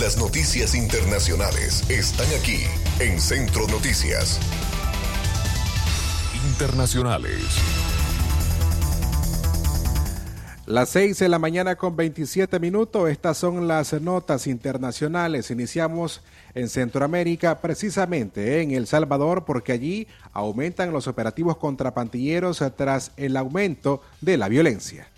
Las 0.00 0.18
noticias 0.18 0.74
internacionales 0.74 1.88
están 1.88 2.26
aquí 2.40 2.58
en 2.98 3.20
Centro 3.20 3.68
Noticias. 3.68 4.40
Internacionales. 6.50 7.44
Las 10.68 10.90
6 10.90 11.20
de 11.20 11.30
la 11.30 11.38
mañana 11.38 11.76
con 11.76 11.96
27 11.96 12.60
minutos, 12.60 13.08
estas 13.08 13.38
son 13.38 13.66
las 13.66 13.94
notas 14.02 14.46
internacionales. 14.46 15.50
Iniciamos 15.50 16.20
en 16.52 16.68
Centroamérica, 16.68 17.62
precisamente 17.62 18.60
en 18.60 18.72
El 18.72 18.86
Salvador, 18.86 19.46
porque 19.46 19.72
allí 19.72 20.06
aumentan 20.34 20.92
los 20.92 21.06
operativos 21.06 21.56
contra 21.56 21.94
pantilleros 21.94 22.62
tras 22.76 23.12
el 23.16 23.38
aumento 23.38 24.02
de 24.20 24.36
la 24.36 24.50
violencia. 24.50 25.08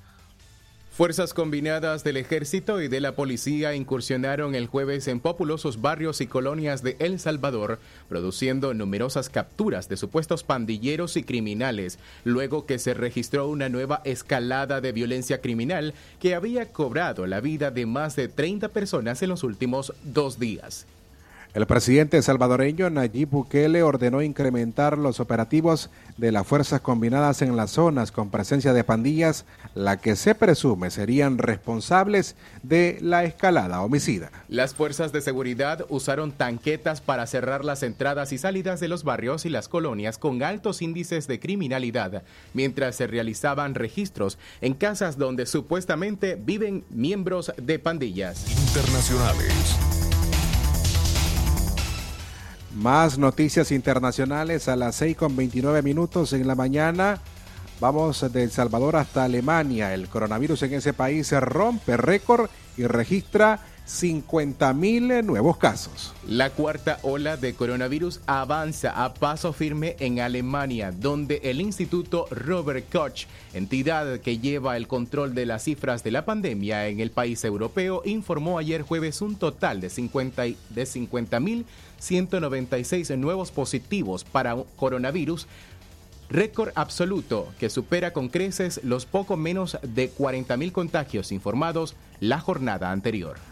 Fuerzas 0.91 1.35
combinadas 1.35 2.03
del 2.03 2.17
ejército 2.17 2.83
y 2.83 2.89
de 2.89 3.01
la 3.01 3.15
policía 3.15 3.75
incursionaron 3.75 4.57
el 4.57 4.67
jueves 4.67 5.07
en 5.07 5.21
populosos 5.21 5.81
barrios 5.81 6.21
y 6.21 6.27
colonias 6.27 6.83
de 6.83 6.97
El 6.99 7.21
Salvador, 7.21 7.79
produciendo 8.09 8.75
numerosas 8.75 9.31
capturas 9.31 9.89
de 9.89 9.97
supuestos 9.97 10.43
pandilleros 10.43 11.17
y 11.17 11.23
criminales, 11.23 12.01
luego 12.25 12.67
que 12.67 12.81
se 12.81 12.93
registró 12.93 13.47
una 13.47 13.69
nueva 13.69 14.03
escalada 14.05 14.81
de 14.81 14.91
violencia 14.91 15.41
criminal 15.41 15.95
que 16.19 16.35
había 16.35 16.67
cobrado 16.73 17.25
la 17.27 17.41
vida 17.41 17.71
de 17.71 17.87
más 17.87 18.17
de 18.17 18.27
30 18.27 18.69
personas 18.71 19.23
en 19.23 19.31
los 19.31 19.45
últimos 19.45 19.95
dos 20.03 20.41
días. 20.41 20.87
El 21.53 21.67
presidente 21.67 22.23
salvadoreño 22.23 22.91
Nayib 22.91 23.31
Bukele 23.31 23.83
ordenó 23.83 24.23
incrementar 24.23 24.97
los 24.97 25.19
operativos 25.19 25.91
de 26.17 26.31
las 26.31 26.47
fuerzas 26.47 26.81
combinadas 26.81 27.43
en 27.43 27.57
las 27.57 27.73
zonas 27.73 28.13
con 28.13 28.31
presencia 28.31 28.73
de 28.73 28.85
pandillas, 28.85 29.47
la 29.75 29.97
que 29.97 30.15
se 30.15 30.37
presume 30.37 30.91
serían 30.91 31.39
responsables 31.39 32.37
de 32.63 32.99
la 33.01 33.25
escalada 33.25 33.83
homicida. 33.83 34.31
Las 34.49 34.75
fuerzas 34.75 35.11
de 35.11 35.23
seguridad 35.23 35.87
usaron 35.89 36.31
tanquetas 36.31 37.01
para 37.01 37.27
cerrar 37.27 37.65
las 37.65 37.83
entradas 37.83 38.33
y 38.33 38.39
salidas 38.39 38.79
de 38.79 38.87
los 38.87 39.03
barrios 39.03 39.45
y 39.45 39.51
las 39.51 39.67
colonias 39.67 40.19
con 40.19 40.45
altos 40.45 40.83
índices 40.83 41.27
de 41.27 41.41
criminalidad, 41.41 42.23
mientras 42.55 42.95
se 42.95 43.09
realizaban 43.09 43.75
registros 43.75 44.39
en 44.61 44.75
casas 44.75 45.19
donde 45.19 45.47
supuestamente 45.47 46.37
viven 46.37 46.85
miembros 46.91 47.53
de 47.57 47.81
pandillas 47.81 48.49
internacionales. 48.69 49.90
Más 52.81 53.19
noticias 53.19 53.73
internacionales 53.73 54.67
a 54.67 54.75
las 54.75 54.95
6 54.95 55.15
con 55.15 55.37
29 55.37 55.83
minutos 55.83 56.33
en 56.33 56.47
la 56.47 56.55
mañana. 56.55 57.21
Vamos 57.79 58.33
de 58.33 58.43
El 58.43 58.51
Salvador 58.51 58.97
hasta 58.97 59.25
Alemania. 59.25 59.93
El 59.93 60.09
coronavirus 60.09 60.63
en 60.63 60.73
ese 60.73 60.95
país 60.95 61.31
rompe 61.31 61.99
récord 61.99 62.49
y 62.79 62.87
registra 62.87 63.61
50 63.91 64.73
mil 64.73 65.27
nuevos 65.27 65.57
casos. 65.57 66.15
La 66.27 66.51
cuarta 66.51 67.01
ola 67.03 67.37
de 67.37 67.55
coronavirus 67.55 68.21
avanza 68.27 69.05
a 69.05 69.15
paso 69.15 69.53
firme 69.53 69.97
en 69.99 70.21
Alemania, 70.21 70.93
donde 70.93 71.41
el 71.43 71.61
Instituto 71.61 72.29
Robert 72.31 72.89
Koch, 72.91 73.27
entidad 73.53 74.21
que 74.21 74.39
lleva 74.39 74.77
el 74.77 74.87
control 74.87 75.35
de 75.35 75.45
las 75.45 75.65
cifras 75.65 76.05
de 76.05 76.13
la 76.13 76.25
pandemia 76.25 76.87
en 76.87 77.01
el 77.01 77.11
país 77.11 77.43
europeo, 77.45 78.03
informó 78.05 78.59
ayer 78.59 78.83
jueves 78.83 79.23
un 79.23 79.35
total 79.35 79.81
de 79.81 79.91
50 79.91 80.43
de 80.43 80.57
50.196 80.71 83.19
nuevos 83.19 83.51
positivos 83.51 84.23
para 84.23 84.57
coronavirus 84.77 85.49
récord 86.29 86.71
absoluto 86.77 87.49
que 87.59 87.69
supera 87.69 88.13
con 88.13 88.29
creces 88.29 88.81
los 88.85 89.05
poco 89.05 89.37
menos 89.37 89.79
de 89.83 90.13
40.000 90.13 90.71
contagios 90.71 91.33
informados 91.33 91.97
la 92.21 92.39
jornada 92.39 92.93
anterior. 92.93 93.50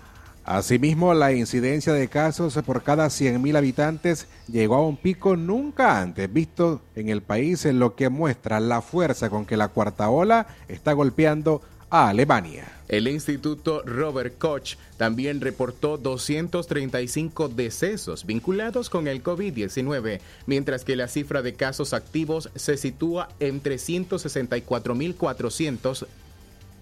Asimismo, 0.50 1.12
la 1.12 1.34
incidencia 1.34 1.92
de 1.92 2.08
casos 2.08 2.58
por 2.64 2.82
cada 2.82 3.08
100.000 3.08 3.54
habitantes 3.54 4.28
llegó 4.50 4.76
a 4.76 4.86
un 4.86 4.96
pico 4.96 5.36
nunca 5.36 6.00
antes 6.00 6.32
visto 6.32 6.80
en 6.94 7.10
el 7.10 7.20
país, 7.20 7.66
en 7.66 7.78
lo 7.78 7.94
que 7.94 8.08
muestra 8.08 8.58
la 8.58 8.80
fuerza 8.80 9.28
con 9.28 9.44
que 9.44 9.58
la 9.58 9.68
cuarta 9.68 10.08
ola 10.08 10.46
está 10.66 10.94
golpeando 10.94 11.60
a 11.90 12.08
Alemania. 12.08 12.64
El 12.88 13.08
Instituto 13.08 13.82
Robert 13.82 14.38
Koch 14.38 14.76
también 14.96 15.42
reportó 15.42 15.98
235 15.98 17.50
decesos 17.50 18.24
vinculados 18.24 18.88
con 18.88 19.06
el 19.06 19.22
COVID-19, 19.22 20.20
mientras 20.46 20.82
que 20.82 20.96
la 20.96 21.08
cifra 21.08 21.42
de 21.42 21.52
casos 21.52 21.92
activos 21.92 22.48
se 22.54 22.78
sitúa 22.78 23.28
en 23.38 23.62
364.400 23.62 26.06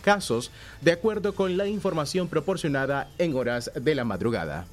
casos, 0.06 0.52
de 0.82 0.92
acuerdo 0.92 1.34
con 1.34 1.56
la 1.56 1.66
información 1.66 2.28
proporcionada 2.28 3.10
en 3.18 3.34
horas 3.34 3.72
de 3.74 3.96
la 3.96 4.04
madrugada. 4.04 4.64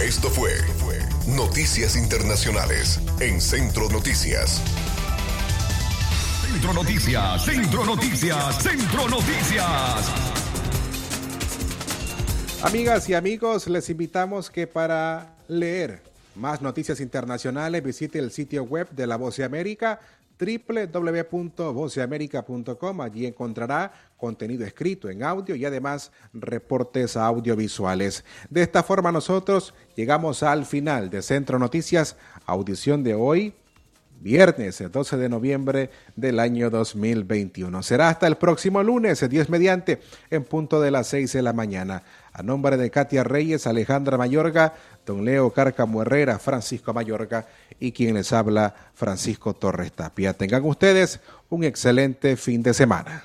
Esto 0.00 0.30
fue 0.30 0.50
Noticias 1.28 1.94
Internacionales 1.94 2.98
en 3.20 3.38
Centro 3.38 3.90
Noticias. 3.90 4.62
Centro 6.40 6.72
Noticias, 6.72 7.44
Centro 7.44 7.84
Noticias, 7.84 8.62
Centro 8.62 9.08
Noticias. 9.10 10.10
Amigas 12.62 13.10
y 13.10 13.14
amigos, 13.14 13.68
les 13.68 13.90
invitamos 13.90 14.48
que 14.48 14.66
para 14.66 15.34
leer 15.48 16.02
más 16.34 16.62
noticias 16.62 17.00
internacionales 17.00 17.84
visite 17.84 18.18
el 18.18 18.30
sitio 18.30 18.64
web 18.64 18.88
de 18.92 19.06
La 19.06 19.16
Voz 19.16 19.36
de 19.36 19.44
América 19.44 20.00
www.voceamerica.com. 20.42 23.00
Allí 23.00 23.26
encontrará 23.26 23.92
contenido 24.16 24.64
escrito 24.64 25.08
en 25.08 25.22
audio 25.22 25.54
y 25.54 25.64
además 25.64 26.10
reportes 26.32 27.16
audiovisuales. 27.16 28.24
De 28.50 28.62
esta 28.62 28.82
forma 28.82 29.12
nosotros 29.12 29.72
llegamos 29.94 30.42
al 30.42 30.66
final 30.66 31.10
de 31.10 31.22
Centro 31.22 31.56
Noticias, 31.58 32.16
audición 32.46 33.04
de 33.04 33.14
hoy, 33.14 33.54
viernes 34.22 34.82
12 34.90 35.16
de 35.16 35.28
noviembre 35.28 35.90
del 36.16 36.38
año 36.38 36.70
2021. 36.70 37.82
Será 37.82 38.08
hasta 38.08 38.26
el 38.26 38.36
próximo 38.36 38.82
lunes, 38.82 39.28
10 39.28 39.50
mediante, 39.50 40.00
en 40.30 40.44
punto 40.44 40.80
de 40.80 40.90
las 40.90 41.08
6 41.08 41.32
de 41.32 41.42
la 41.42 41.52
mañana. 41.52 42.04
A 42.32 42.42
nombre 42.42 42.76
de 42.76 42.90
Katia 42.90 43.24
Reyes, 43.24 43.66
Alejandra 43.66 44.16
Mayorga, 44.16 44.74
don 45.04 45.24
Leo 45.24 45.50
Cárcamo 45.50 46.02
Herrera, 46.02 46.38
Francisco 46.38 46.94
Mayorga 46.94 47.46
y 47.78 47.92
quien 47.92 48.14
les 48.14 48.32
habla, 48.32 48.74
Francisco 48.94 49.54
Torres 49.54 49.92
Tapia. 49.92 50.32
Tengan 50.32 50.64
ustedes 50.64 51.20
un 51.50 51.64
excelente 51.64 52.36
fin 52.36 52.62
de 52.62 52.72
semana. 52.72 53.24